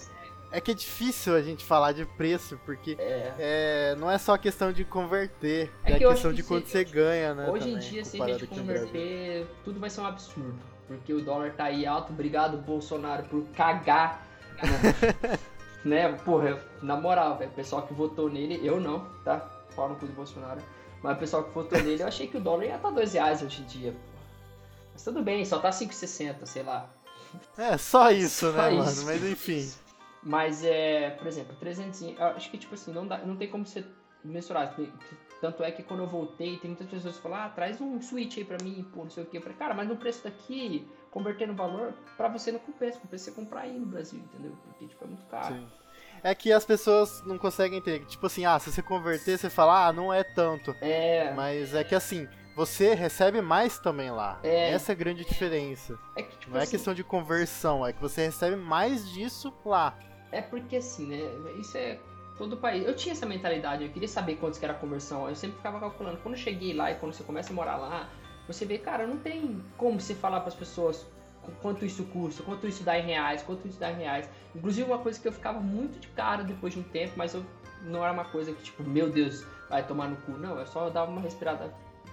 [0.52, 3.34] é que é difícil a gente falar de preço, porque é.
[3.38, 7.34] É, não é só questão de converter, é, é que questão de quanto você ganha,
[7.34, 7.48] né?
[7.48, 10.58] Hoje também, em dia, se a gente converter, tudo vai ser um absurdo.
[10.88, 14.26] Porque o dólar tá aí alto, obrigado Bolsonaro por cagar.
[14.60, 15.38] Né?
[15.84, 16.12] né?
[16.24, 19.48] Porra, na moral, velho, o pessoal que votou nele, eu não, tá?
[19.70, 20.60] Fala no cu do Bolsonaro.
[21.00, 23.12] Mas o pessoal que votou nele, eu achei que o dólar ia estar tá 2
[23.12, 23.94] reais hoje em dia.
[24.92, 26.90] Mas tudo bem, só tá 5,60, sei lá.
[27.56, 29.04] É, só isso, só né, isso.
[29.04, 29.06] mano?
[29.06, 29.70] Mas enfim.
[30.22, 33.84] Mas é, por exemplo, 300, acho que tipo assim, não, dá, não tem como você
[34.24, 34.74] mensurar.
[35.40, 38.36] Tanto é que quando eu voltei, tem muitas pessoas que falam, ah, traz um Switch
[38.36, 39.38] aí pra mim, pô, não sei o que.
[39.38, 43.32] Eu falei, cara, mas no preço daqui, convertendo valor, pra você não compensa, compensa você
[43.32, 44.52] comprar aí no Brasil, entendeu?
[44.62, 45.54] Porque, tipo, é muito caro.
[45.54, 45.66] Sim.
[46.22, 48.04] É que as pessoas não conseguem entender.
[48.04, 50.76] Tipo assim, ah, se você converter, você fala, ah, não é tanto.
[50.82, 51.32] É.
[51.32, 54.38] Mas é que assim, você recebe mais também lá.
[54.42, 54.72] É.
[54.72, 55.98] Essa é a grande diferença.
[56.14, 59.50] É que, tipo não é assim, questão de conversão, é que você recebe mais disso
[59.64, 59.96] lá.
[60.32, 61.52] É porque assim, né?
[61.58, 61.98] Isso é
[62.38, 62.86] todo o país.
[62.86, 65.28] Eu tinha essa mentalidade, eu queria saber quantos que era a conversão.
[65.28, 66.18] Eu sempre ficava calculando.
[66.18, 68.08] Quando eu cheguei lá e quando você começa a morar lá,
[68.46, 71.06] você vê, cara, não tem como você falar para as pessoas
[71.62, 74.28] quanto isso custa, quanto isso dá em reais, quanto isso dá em reais.
[74.54, 77.44] Inclusive uma coisa que eu ficava muito de cara depois de um tempo, mas eu
[77.82, 80.32] não era uma coisa que tipo, meu Deus, vai tomar no cu.
[80.32, 81.72] Não, eu só dava uma respirada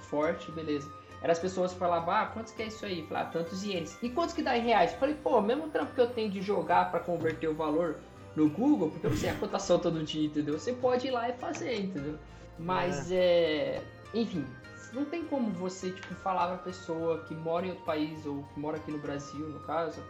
[0.09, 0.89] forte, beleza.
[1.21, 3.03] Era as pessoas falavam, ah, quantos que é isso aí?
[3.07, 3.97] Falar, ah, tantos ienes.
[4.01, 4.93] E quantos que dá em reais?
[4.93, 7.97] Falei, pô, mesmo trampo que eu tenho de jogar para converter o valor
[8.35, 10.59] no Google, porque você tem a cotação todo dia, entendeu?
[10.59, 12.17] Você pode ir lá e fazer, entendeu?
[12.59, 13.15] Mas é.
[13.15, 13.83] é...
[14.13, 14.45] Enfim,
[14.93, 18.59] não tem como você, tipo, falar pra pessoa que mora em outro país ou que
[18.59, 20.01] mora aqui no Brasil, no caso,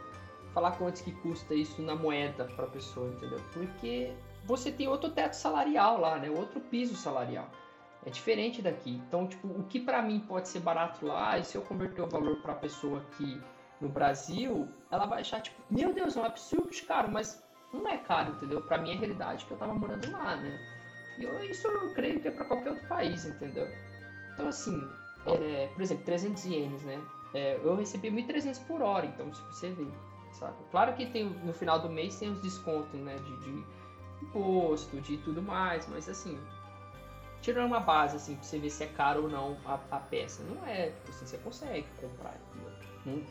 [0.52, 3.40] falar quantos que custa isso na moeda pra pessoa, entendeu?
[3.52, 4.12] Porque
[4.44, 6.30] você tem outro teto salarial lá, né?
[6.30, 7.50] Outro piso salarial.
[8.08, 9.02] É diferente daqui.
[9.06, 12.06] Então, tipo, o que para mim pode ser barato lá, e se eu converter o
[12.06, 13.38] valor para pessoa aqui
[13.82, 17.86] no Brasil, ela vai achar, tipo, meu Deus, é um absurdo de caro, mas não
[17.86, 18.62] é caro, entendeu?
[18.62, 20.58] Para mim é realidade que eu tava morando lá, né?
[21.18, 23.68] E eu, isso eu creio que é para qualquer outro país, entendeu?
[24.32, 24.88] Então, assim,
[25.26, 26.98] é, por exemplo, 300 ienes, né?
[27.34, 29.86] É, eu recebi 1.300 por hora, então, se você vê,
[30.32, 30.56] sabe?
[30.70, 33.16] Claro que tem, no final do mês tem os descontos, né?
[33.16, 33.64] De, de
[34.22, 36.38] imposto, de tudo mais, mas assim,
[37.40, 40.42] tirando uma base, assim, pra você ver se é caro ou não a, a peça.
[40.42, 42.68] Não é, tipo assim, você consegue comprar, entendeu?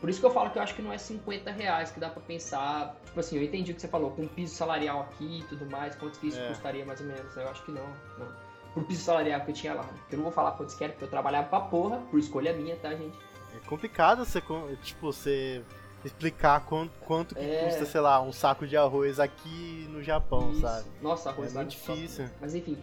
[0.00, 2.08] Por isso que eu falo que eu acho que não é 50 reais que dá
[2.10, 2.96] pra pensar.
[3.04, 5.94] Tipo assim, eu entendi o que você falou, com piso salarial aqui e tudo mais,
[5.94, 6.48] quanto que isso é.
[6.48, 7.36] custaria mais ou menos.
[7.36, 7.86] Eu acho que não,
[8.18, 8.26] não.
[8.74, 9.82] Por piso salarial que eu tinha lá.
[9.82, 9.94] Né?
[10.10, 12.76] Eu não vou falar quantos que era, porque eu trabalhava pra porra, por escolha minha,
[12.76, 13.16] tá, gente?
[13.54, 14.42] É complicado você,
[14.82, 15.62] tipo, você
[16.04, 17.64] explicar quanto, quanto que é...
[17.64, 20.60] custa, sei lá, um saco de arroz aqui no Japão, isso.
[20.60, 20.86] sabe?
[21.00, 22.28] Nossa, arroz é muito difícil.
[22.40, 22.78] Mas enfim,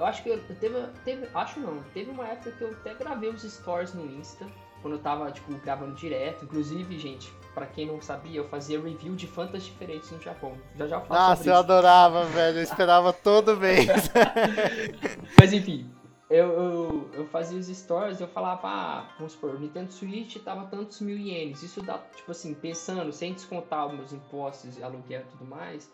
[0.00, 1.28] eu acho que eu teve, teve.
[1.34, 1.82] Acho não.
[1.92, 4.46] Teve uma época que eu até gravei os stories no Insta.
[4.80, 6.46] Quando eu tava, tipo, gravando direto.
[6.46, 10.54] Inclusive, gente, para quem não sabia, eu fazia review de fantas diferentes no Japão.
[10.74, 12.58] Já já faço Nossa, eu adorava, velho.
[12.58, 13.88] Eu esperava todo mês.
[15.38, 15.90] Mas enfim,
[16.30, 21.00] eu, eu, eu, fazia os stories, eu falava, ah, vamos supor, Nintendo Switch tava tantos
[21.02, 21.62] mil ienes.
[21.62, 25.92] Isso dá, tipo assim, pensando, sem descontar os meus impostos, aluguel e tudo mais,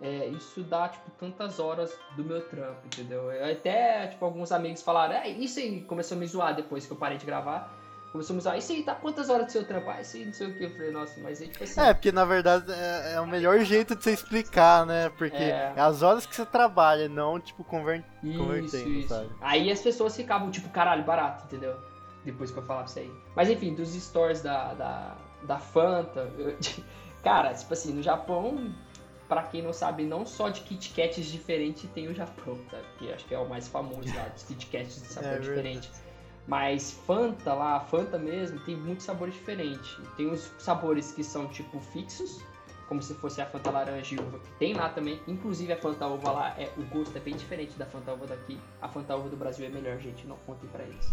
[0.00, 3.30] é, isso dá, tipo, tantas horas do meu trampo, entendeu?
[3.30, 6.92] Eu até, tipo, alguns amigos falaram, é, isso aí começou a me zoar depois que
[6.92, 7.76] eu parei de gravar.
[8.10, 9.90] Começou a me zoar, isso aí tá quantas horas do seu trampo?
[9.90, 10.64] Ah, isso aí não sei o que.
[10.64, 11.80] Eu falei, nossa, mas aí, tipo assim.
[11.80, 15.10] É, porque na verdade é, é o melhor jeito de você explicar, né?
[15.10, 18.02] Porque é, é as horas que você trabalha, não, tipo, conver...
[18.24, 19.08] isso, convertendo, isso.
[19.08, 19.28] sabe?
[19.40, 21.76] Aí as pessoas ficavam, tipo, caralho, barato, entendeu?
[22.24, 23.12] Depois que eu falava isso aí.
[23.36, 26.56] Mas enfim, dos stories da, da, da Fanta, eu,
[27.22, 28.74] cara, tipo assim, no Japão
[29.30, 32.78] para quem não sabe, não só de Kit Kats diferentes tem o Japão, tá?
[32.98, 35.88] Que acho que é o mais famoso lá, dos Kit Kats de sabor é, diferente.
[36.48, 39.96] Mas Fanta lá, Fanta mesmo, tem muitos sabores diferentes.
[40.16, 42.40] Tem uns sabores que são tipo fixos,
[42.88, 45.20] como se fosse a Fanta laranja e uva, que tem lá também.
[45.28, 48.58] Inclusive a Fanta uva lá, é, o gosto é bem diferente da Fanta uva daqui.
[48.82, 51.08] A Fanta uva do Brasil é melhor, gente, não contem para eles.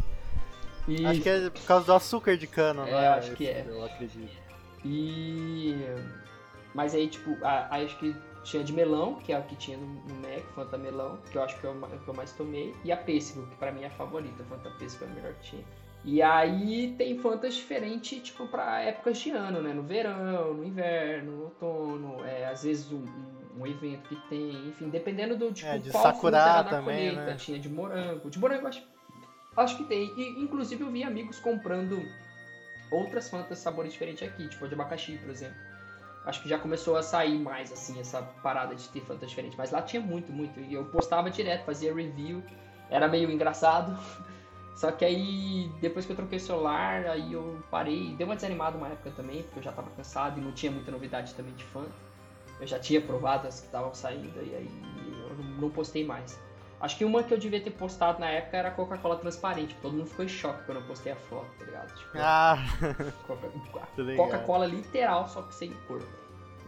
[0.88, 1.06] E...
[1.06, 3.08] Acho que é por causa do açúcar de cana, é, né?
[3.10, 3.64] acho que é.
[3.68, 4.36] Eu acredito.
[4.84, 5.76] E
[6.78, 9.88] mas aí, tipo, aí acho que tinha de melão, que é o que tinha no,
[9.88, 12.92] no Mac, Fanta Melão, que eu acho que é o que eu mais tomei, e
[12.92, 15.66] a pêssego, que pra mim é a favorita, Fanta Pêssego é a melhor que tinha.
[16.06, 19.74] E aí tem Fantas diferentes, tipo, pra épocas de ano, né?
[19.74, 23.04] No verão, no inverno, no outono, é, às vezes um,
[23.58, 27.36] um, evento que tem, enfim, dependendo do tipo é, de qual sakura também, colheita, né?
[27.38, 28.30] tinha de morango.
[28.30, 28.84] De morango acho,
[29.58, 30.14] acho que tem.
[30.16, 32.00] E, inclusive eu vi amigos comprando
[32.92, 35.67] outras Fantas sabores diferentes aqui, tipo de abacaxi, por exemplo
[36.28, 39.56] acho que já começou a sair mais, assim, essa parada de ter Fanta diferente.
[39.58, 40.60] Mas lá tinha muito, muito.
[40.60, 42.44] E eu postava direto, fazia review.
[42.90, 43.98] Era meio engraçado.
[44.76, 48.14] Só que aí, depois que eu troquei o celular, aí eu parei.
[48.16, 50.92] Deu uma desanimada uma época também, porque eu já tava cansado e não tinha muita
[50.92, 51.90] novidade também de Fanta.
[52.60, 54.70] Eu já tinha provado as que estavam saindo e aí
[55.30, 56.40] eu não postei mais.
[56.80, 59.76] Acho que uma que eu devia ter postado na época era a Coca-Cola transparente.
[59.82, 61.96] Todo mundo ficou em choque quando eu postei a foto, tá ligado?
[61.96, 62.58] Tipo, ah!
[64.16, 66.04] Coca-Cola literal, só que sem cor.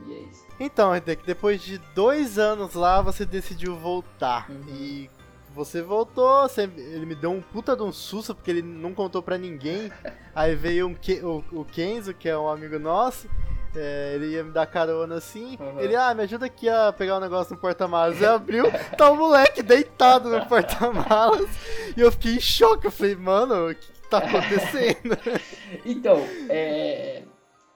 [0.07, 0.45] E é isso.
[0.59, 4.49] Então, Hedek, depois de dois anos lá, você decidiu voltar.
[4.49, 4.63] Uhum.
[4.69, 5.09] E
[5.53, 9.21] você voltou, você, ele me deu um puta de um susto, porque ele não contou
[9.21, 9.91] pra ninguém.
[10.33, 13.29] Aí veio um, o, o Kenzo, que é um amigo nosso.
[13.75, 15.57] É, ele ia me dar carona assim.
[15.59, 15.79] Uhum.
[15.79, 18.21] Ele, ah, me ajuda aqui a pegar um negócio no porta-malas.
[18.21, 18.65] Eu abriu,
[18.97, 21.49] tá o moleque deitado no porta-malas.
[21.95, 22.87] e eu fiquei em choque.
[22.87, 25.17] Eu falei, mano, o que, que tá acontecendo?
[25.85, 26.17] então,
[26.49, 27.23] é,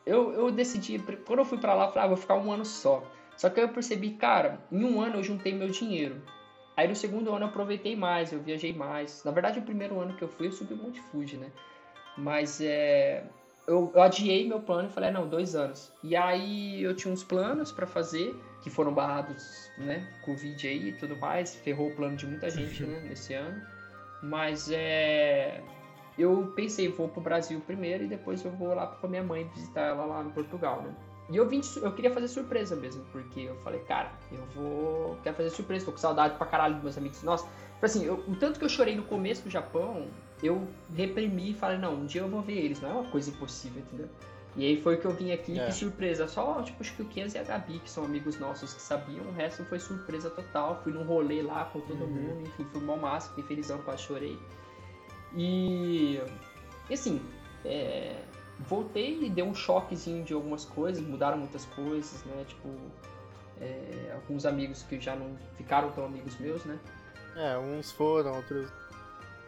[0.06, 2.66] eu, eu decidi, quando eu fui pra lá, eu falei, ah, vou ficar um ano
[2.66, 3.04] só.
[3.38, 6.22] Só que aí eu percebi, cara, em um ano eu juntei meu dinheiro.
[6.76, 9.24] Aí no segundo ano eu aproveitei mais, eu viajei mais.
[9.24, 11.52] Na verdade, o primeiro ano que eu fui, eu subi o Monte Fuji, né?
[12.18, 13.24] Mas é
[13.68, 15.92] eu, eu adiei meu plano e falei, ah, não, dois anos.
[16.04, 20.94] E aí eu tinha uns planos para fazer, que foram barrados, né, Covid aí e
[20.94, 23.62] tudo mais, ferrou o plano de muita gente, né, nesse ano.
[24.22, 25.62] Mas é...
[26.18, 29.50] Eu pensei, vou pro Brasil primeiro e depois eu vou lá com a minha mãe
[29.56, 30.94] visitar ela lá em Portugal, né.
[31.30, 35.36] E eu vim, eu queria fazer surpresa mesmo, porque eu falei, cara, eu vou, quero
[35.36, 37.24] fazer surpresa, tô com saudade pra caralho dos meus amigos.
[37.24, 37.48] Nossa,
[37.82, 40.08] assim, eu, o tanto que eu chorei no começo do Japão,
[40.44, 43.30] eu reprimi e falei, não, um dia eu vou ver eles, não é uma coisa
[43.30, 44.10] impossível, entendeu?
[44.56, 45.66] E aí foi que eu vim aqui, é.
[45.66, 46.28] que surpresa.
[46.28, 49.26] Só, tipo, acho que o Kenzo e a Gabi, que são amigos nossos que sabiam,
[49.26, 50.80] o resto foi surpresa total.
[50.84, 52.10] Fui num rolê lá com todo uhum.
[52.10, 54.38] mundo, enfim, fui mal massa, fiquei felizão, quase chorei.
[55.36, 56.22] E,
[56.88, 57.20] e assim,
[57.66, 58.22] é,
[58.60, 62.46] voltei e deu um choquezinho de algumas coisas, mudaram muitas coisas, né?
[62.48, 62.70] Tipo,
[63.60, 66.78] é, alguns amigos que já não ficaram tão amigos meus, né?
[67.36, 68.72] É, uns foram, outros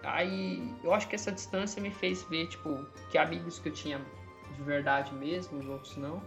[0.06, 4.00] Aí eu acho que essa distância me fez ver, tipo, que amigos que eu tinha
[4.56, 6.22] de verdade mesmo, os outros não.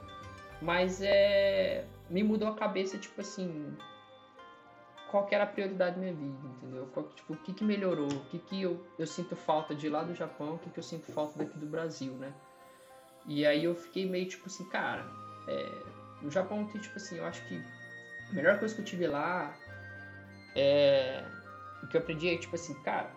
[0.60, 1.84] Mas é.
[2.10, 3.76] Me mudou a cabeça, tipo assim.
[5.10, 6.86] Qual que era a prioridade da minha vida, entendeu?
[6.92, 8.08] Qual, tipo, o que, que melhorou?
[8.08, 10.56] O que, que eu, eu sinto falta de lá do Japão?
[10.56, 12.34] O que, que eu sinto falta daqui do Brasil, né?
[13.26, 15.06] E aí eu fiquei meio tipo assim, cara.
[15.46, 15.82] É,
[16.20, 17.62] no Japão tem, tipo assim, eu acho que
[18.30, 19.54] a melhor coisa que eu tive lá
[20.56, 21.24] é.
[21.82, 23.10] O que eu aprendi é, tipo assim, cara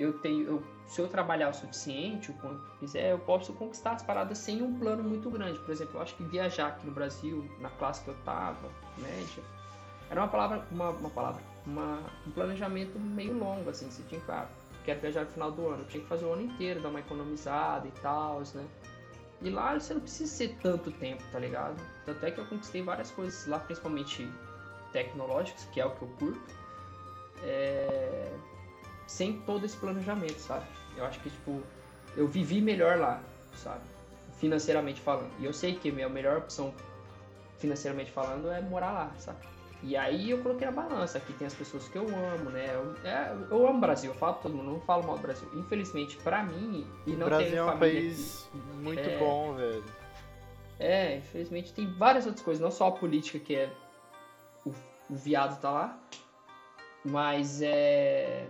[0.00, 4.02] eu tenho, eu, se eu trabalhar o suficiente, o quanto quiser, eu posso conquistar as
[4.02, 5.58] paradas sem um plano muito grande.
[5.58, 9.42] Por exemplo, eu acho que viajar aqui no Brasil, na classe que eu tava, média,
[10.08, 14.48] era uma palavra, uma, uma palavra, uma, um planejamento meio longo, assim, você tinha, claro,
[14.84, 17.00] quero viajar no final do ano, eu tinha que fazer o ano inteiro, dar uma
[17.00, 18.66] economizada e tal, né?
[19.42, 21.76] E lá você não precisa ser tanto tempo, tá ligado?
[22.06, 24.30] Tanto é que eu conquistei várias coisas lá, principalmente
[24.92, 26.54] tecnológicas, que é o que eu curto.
[27.42, 28.32] É
[29.10, 30.64] sem todo esse planejamento, sabe?
[30.96, 31.60] Eu acho que, tipo,
[32.16, 33.20] eu vivi melhor lá,
[33.54, 33.82] sabe?
[34.38, 35.32] Financeiramente falando.
[35.40, 36.72] E eu sei que a minha melhor opção,
[37.58, 39.38] financeiramente falando, é morar lá, sabe?
[39.82, 41.18] E aí eu coloquei na balança.
[41.18, 42.70] Aqui tem as pessoas que eu amo, né?
[42.72, 45.48] Eu, é, eu amo o Brasil, eu falo todo mundo, não falo mal do Brasil.
[45.54, 49.84] Infelizmente, pra mim, e não o Brasil é um país aqui, muito é, bom, velho.
[50.78, 53.70] É, infelizmente tem várias outras coisas, não só a política que é
[54.64, 54.72] o
[55.10, 55.98] o viado tá lá.
[57.04, 58.46] Mas é.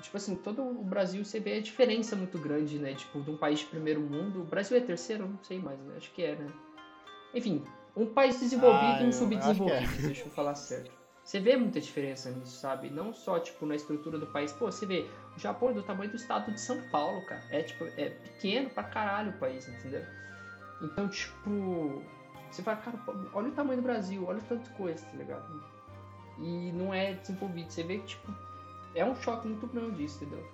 [0.00, 2.94] Tipo assim, todo o Brasil você vê a diferença muito grande, né?
[2.94, 4.42] Tipo, de um país de primeiro mundo.
[4.42, 5.26] O Brasil é terceiro?
[5.26, 5.94] Não sei mais, né?
[5.96, 6.46] acho que é, né?
[7.34, 7.64] Enfim,
[7.96, 10.98] um país desenvolvido Ah, e um eu subdesenvolvido, acho que deixa eu falar certo.
[11.24, 12.88] Você vê muita diferença nisso, sabe?
[12.88, 14.50] Não só, tipo, na estrutura do país.
[14.52, 17.42] Pô, você vê, o Japão é do tamanho do estado de São Paulo, cara.
[17.50, 20.02] É, tipo, é pequeno pra caralho o país, entendeu?
[20.80, 22.02] Então, tipo,
[22.50, 22.98] você fala, cara,
[23.34, 25.62] olha o tamanho do Brasil, olha tanta coisa, tá ligado?
[26.38, 27.70] E não é desenvolvido.
[27.70, 28.32] Você vê que, tipo,
[28.98, 30.44] é um choque muito grande isso, entendeu?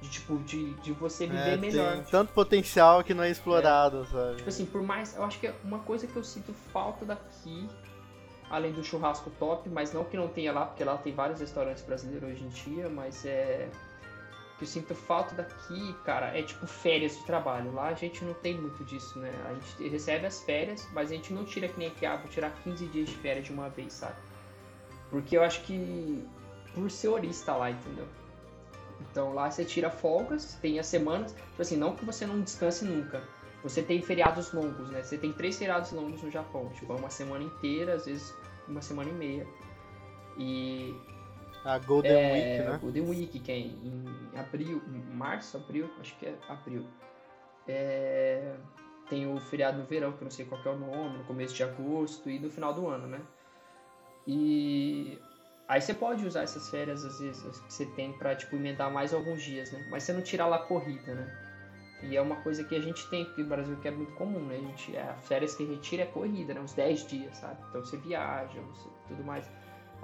[0.00, 1.94] De, tipo, de, de você viver É, melhor.
[1.94, 4.36] tem tanto potencial que não é explorado, sabe?
[4.36, 5.14] Tipo assim, por mais.
[5.14, 7.68] Eu acho que é uma coisa que eu sinto falta daqui,
[8.48, 11.82] além do churrasco top, mas não que não tenha lá, porque lá tem vários restaurantes
[11.82, 13.68] brasileiros hoje em dia, mas é.
[14.56, 17.72] Que eu sinto falta daqui, cara, é tipo férias de trabalho.
[17.72, 19.30] Lá a gente não tem muito disso, né?
[19.48, 22.28] A gente recebe as férias, mas a gente não tira que nem aqui, ah, vou
[22.30, 24.16] tirar 15 dias de férias de uma vez, sabe?
[25.10, 26.26] Porque eu acho que
[26.74, 28.06] por ser horista lá, entendeu?
[29.00, 32.84] Então lá você tira folgas, tem as semanas, tipo assim, não que você não descanse
[32.84, 33.22] nunca.
[33.62, 35.02] Você tem feriados longos, né?
[35.02, 38.34] Você tem três feriados longos no Japão, tipo, é uma semana inteira, às vezes
[38.66, 39.46] uma semana e meia.
[40.38, 40.94] E
[41.64, 42.78] A Golden é, Week, né?
[42.80, 44.04] Golden Week, que é em
[44.34, 46.86] abril, março, abril, acho que é abril.
[47.68, 48.54] É,
[49.10, 51.54] tem o feriado no verão, que eu não sei qual é o nome, no começo
[51.54, 53.20] de agosto e no final do ano, né?
[54.26, 55.18] E
[55.70, 59.14] aí você pode usar essas férias, às vezes, que você tem pra, tipo, emendar mais
[59.14, 59.86] alguns dias, né?
[59.88, 61.32] Mas você não tira lá a corrida, né?
[62.02, 64.40] E é uma coisa que a gente tem aqui no Brasil que é muito comum,
[64.40, 64.56] né?
[64.56, 66.60] A gente, é, as férias que a gente tira é corrida, né?
[66.60, 67.62] Uns 10 dias, sabe?
[67.68, 69.48] Então você viaja, você, tudo mais.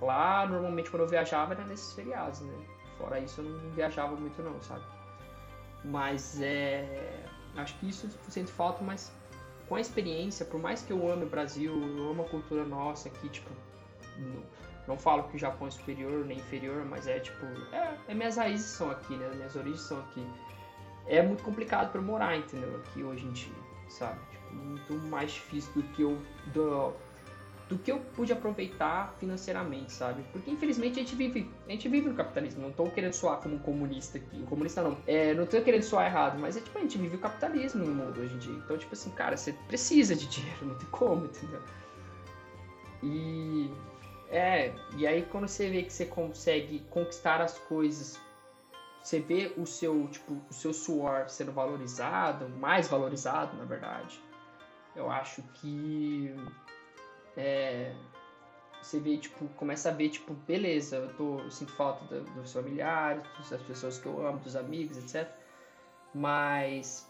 [0.00, 2.54] Lá, normalmente, quando eu viajava, era nesses feriados, né?
[2.96, 4.84] Fora isso, eu não viajava muito, não, sabe?
[5.84, 7.24] Mas é.
[7.56, 9.10] Acho que isso eu sinto falta, mas
[9.68, 13.08] com a experiência, por mais que eu ame o Brasil, eu amo a cultura nossa
[13.08, 13.50] aqui, tipo.
[14.16, 14.42] Não,
[14.86, 17.44] não falo que o Japão é superior nem inferior, mas é tipo.
[17.72, 19.28] É, é minhas raízes são aqui, né?
[19.34, 20.24] Minhas origens são aqui.
[21.06, 22.76] É muito complicado eu morar, entendeu?
[22.76, 23.52] Aqui hoje em dia,
[23.88, 24.18] sabe?
[24.30, 26.18] Tipo, muito mais difícil do que eu.
[26.52, 26.92] Do,
[27.68, 30.22] do que eu pude aproveitar financeiramente, sabe?
[30.32, 32.62] Porque infelizmente a gente vive, a gente vive no capitalismo.
[32.62, 34.36] Não tô querendo soar como um comunista aqui.
[34.36, 34.96] Um comunista não.
[35.04, 37.92] É, não tô querendo soar errado, mas é tipo, a gente vive o capitalismo no
[37.92, 38.54] mundo hoje em dia.
[38.54, 41.60] Então, tipo assim, cara, você precisa de dinheiro, não tem como, entendeu?
[43.02, 43.70] E
[44.30, 48.20] é, e aí quando você vê que você consegue conquistar as coisas,
[49.02, 54.20] você vê o seu, tipo, o seu suor sendo valorizado, mais valorizado, na verdade.
[54.96, 56.34] Eu acho que
[57.36, 57.94] é,
[58.82, 62.52] você vê, tipo, começa a ver, tipo, beleza, eu, tô, eu sinto falta do- dos
[62.52, 65.28] familiares, das pessoas que eu amo, dos amigos, etc.
[66.14, 67.08] Mas,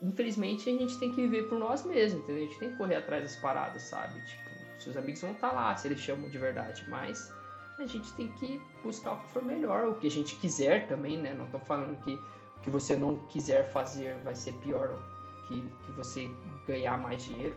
[0.00, 2.44] infelizmente, a gente tem que viver por nós mesmos, entendeu?
[2.44, 4.20] A gente tem que correr atrás das paradas, sabe?
[4.26, 4.43] Tipo,
[4.84, 7.32] seus amigos vão estar lá se eles chamam de verdade, mas
[7.78, 11.18] a gente tem que buscar o que for melhor, o que a gente quiser também,
[11.18, 11.34] né?
[11.34, 14.96] Não tô falando que o que você não quiser fazer vai ser pior
[15.48, 16.30] que, que você
[16.66, 17.54] ganhar mais dinheiro.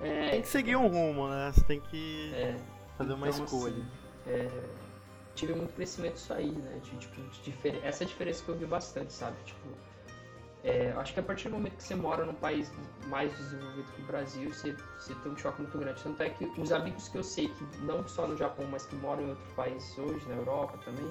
[0.00, 1.52] É, Tem que seguir um rumo, né?
[1.52, 2.56] Você tem que é,
[2.96, 3.72] fazer uma então, escolha.
[3.72, 3.86] assim,
[4.26, 4.48] é,
[5.34, 6.80] tive muito crescimento isso aí, né?
[6.82, 9.36] De, tipo, de essa é a diferença que eu vi bastante, sabe?
[9.44, 9.68] Tipo,
[10.66, 12.72] é, acho que a partir do momento que você mora num país
[13.06, 16.02] mais desenvolvido que o Brasil, você, você tem um choque muito grande.
[16.02, 18.96] Tanto é que os amigos que eu sei que não só no Japão, mas que
[18.96, 21.08] moram em outros países hoje, na Europa também,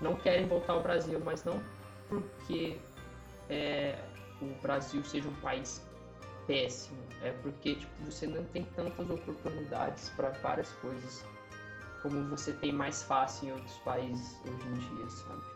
[0.00, 1.60] não querem voltar ao Brasil, mas não
[2.08, 2.78] porque
[3.50, 3.98] é,
[4.40, 5.84] o Brasil seja um país
[6.46, 11.24] péssimo, é porque tipo, você não tem tantas oportunidades para várias coisas
[12.02, 15.55] como você tem mais fácil em outros países hoje em dia, sabe?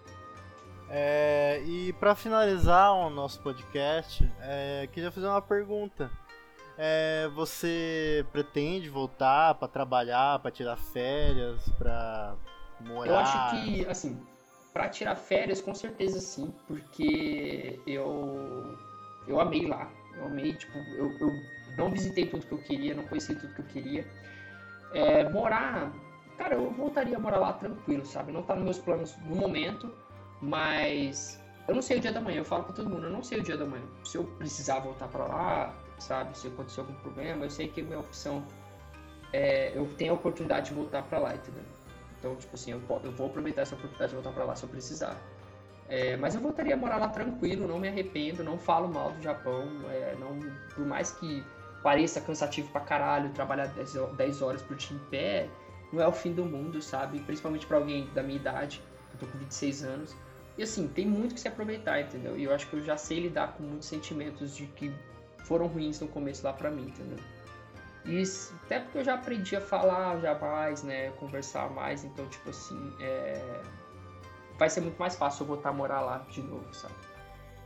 [0.90, 6.10] É, e pra finalizar o nosso podcast, é, queria fazer uma pergunta.
[6.76, 12.34] É, você pretende voltar pra trabalhar, pra tirar férias, pra
[12.80, 13.08] morar?
[13.08, 14.20] Eu acho que, assim,
[14.72, 18.76] pra tirar férias, com certeza sim, porque eu
[19.28, 19.88] eu amei lá.
[20.16, 21.30] Eu amei, tipo, eu, eu
[21.76, 24.06] não visitei tudo que eu queria, não conheci tudo que eu queria.
[24.92, 25.92] É, morar,
[26.36, 28.32] cara, eu voltaria a morar lá tranquilo, sabe?
[28.32, 29.92] Não tá nos meus planos no momento,
[30.40, 32.38] mas eu não sei o dia da manhã.
[32.38, 33.84] Eu falo pra todo mundo, eu não sei o dia da manhã.
[34.04, 36.36] Se eu precisar voltar pra lá, sabe?
[36.36, 38.44] Se acontecer algum problema, eu sei que a minha opção
[39.32, 41.62] é, eu tenho a oportunidade de voltar pra lá, entendeu?
[42.18, 44.68] Então, tipo assim, eu, eu vou aproveitar essa oportunidade de voltar pra lá se eu
[44.68, 45.16] precisar.
[45.88, 49.22] É, mas eu voltaria a morar lá tranquilo, não me arrependo, não falo mal do
[49.22, 49.64] Japão.
[49.90, 50.38] é, não,
[50.74, 51.44] por mais que
[51.82, 55.48] pareça cansativo pra caralho trabalhar 10, ho- 10 horas por dia em pé,
[55.92, 57.18] não é o fim do mundo, sabe?
[57.20, 58.82] Principalmente pra alguém da minha idade,
[59.14, 60.14] eu tô com 26 anos.
[60.60, 62.36] E assim, tem muito que se aproveitar, entendeu?
[62.36, 64.92] E eu acho que eu já sei lidar com muitos sentimentos de que
[65.46, 67.16] foram ruins no começo lá pra mim, entendeu?
[68.04, 71.12] Isso, até porque eu já aprendi a falar já mais, né?
[71.12, 73.62] Conversar mais, então, tipo assim, é...
[74.58, 76.94] vai ser muito mais fácil eu voltar a morar lá de novo, sabe?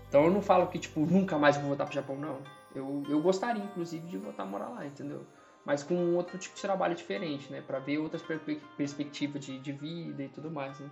[0.08, 2.38] Então eu não falo que, tipo, nunca mais vou voltar pro Japão, não.
[2.76, 5.26] Eu, eu gostaria, inclusive, de voltar a morar lá, entendeu?
[5.64, 7.60] Mas com outro tipo de trabalho diferente, né?
[7.60, 8.38] Pra ver outras per
[8.76, 10.88] perspectivas de, de vida e tudo mais, né?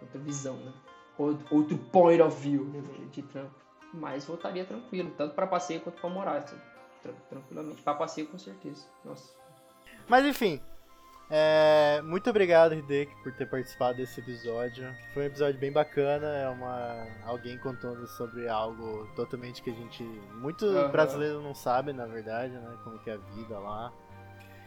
[0.00, 0.72] Outra visão, né?
[1.18, 2.82] Outro point of view né?
[3.10, 3.54] de trampo.
[3.94, 6.60] Mas voltaria tranquilo, tanto para passeio quanto para morar, sabe?
[7.28, 7.82] tranquilamente.
[7.82, 8.86] Pra passeio, com certeza.
[9.04, 9.32] Nossa.
[10.08, 10.60] Mas enfim.
[11.28, 14.94] É, muito obrigado, Hideki, por ter participado desse episódio.
[15.12, 16.26] Foi um episódio bem bacana.
[16.26, 20.04] É uma alguém contando sobre algo totalmente que a gente.
[20.34, 20.88] Muito uhum.
[20.90, 22.78] brasileiro não sabe, na verdade, né?
[22.84, 23.92] Como que é a vida lá.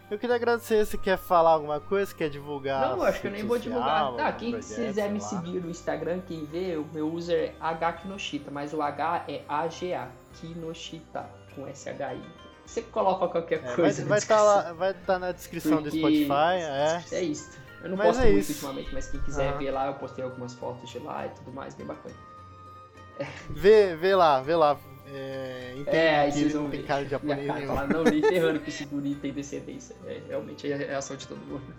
[0.10, 2.90] Eu queria agradecer se quer falar alguma coisa, quer divulgar.
[2.90, 4.14] Não, acho que eu nem vou divulgar.
[4.16, 8.50] Tá, quem projeto, quiser me seguir no Instagram, quem vê, o meu user é HKinoshita,
[8.50, 12.22] mas o H é AGA, Kinoshita com SHI.
[12.66, 14.06] Você coloca qualquer é, coisa.
[14.06, 15.90] Vai estar tá vai tá na descrição Porque...
[15.90, 17.04] do Spotify, é.
[17.12, 17.58] É isso.
[17.84, 18.54] Eu não mas posto é muito isso.
[18.54, 21.74] ultimamente, mas quem quiser ver lá, eu postei algumas fotos de lá e tudo mais,
[21.76, 22.16] bem bacana.
[23.50, 24.78] Vê, vê lá, vê lá.
[25.12, 26.86] É, entende é, aí vocês vão ver.
[26.86, 29.96] Cara de japonês cara, lá, não, nem ferrando que esse guri tem descendência.
[30.06, 31.74] É, realmente é, é a sorte de todo mundo.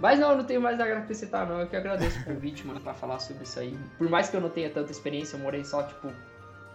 [0.00, 1.60] Mas não, não tenho mais nada a acrescentar, não.
[1.60, 3.76] Eu que agradeço o convite, mano, pra falar sobre isso aí.
[3.98, 6.08] Por mais que eu não tenha tanta experiência, eu morei só, tipo,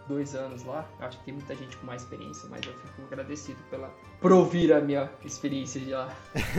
[0.08, 0.88] dois anos lá.
[1.00, 4.74] Acho que tem muita gente com mais experiência, mas eu fico agradecido pela por ouvir
[4.74, 6.10] a minha experiência de lá.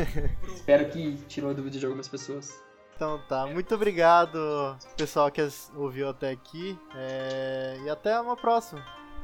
[0.55, 2.63] Espero que tirou a dúvida de algumas pessoas.
[2.95, 7.79] Então tá, muito obrigado pessoal que ouviu até aqui é...
[7.85, 8.85] e até uma próxima.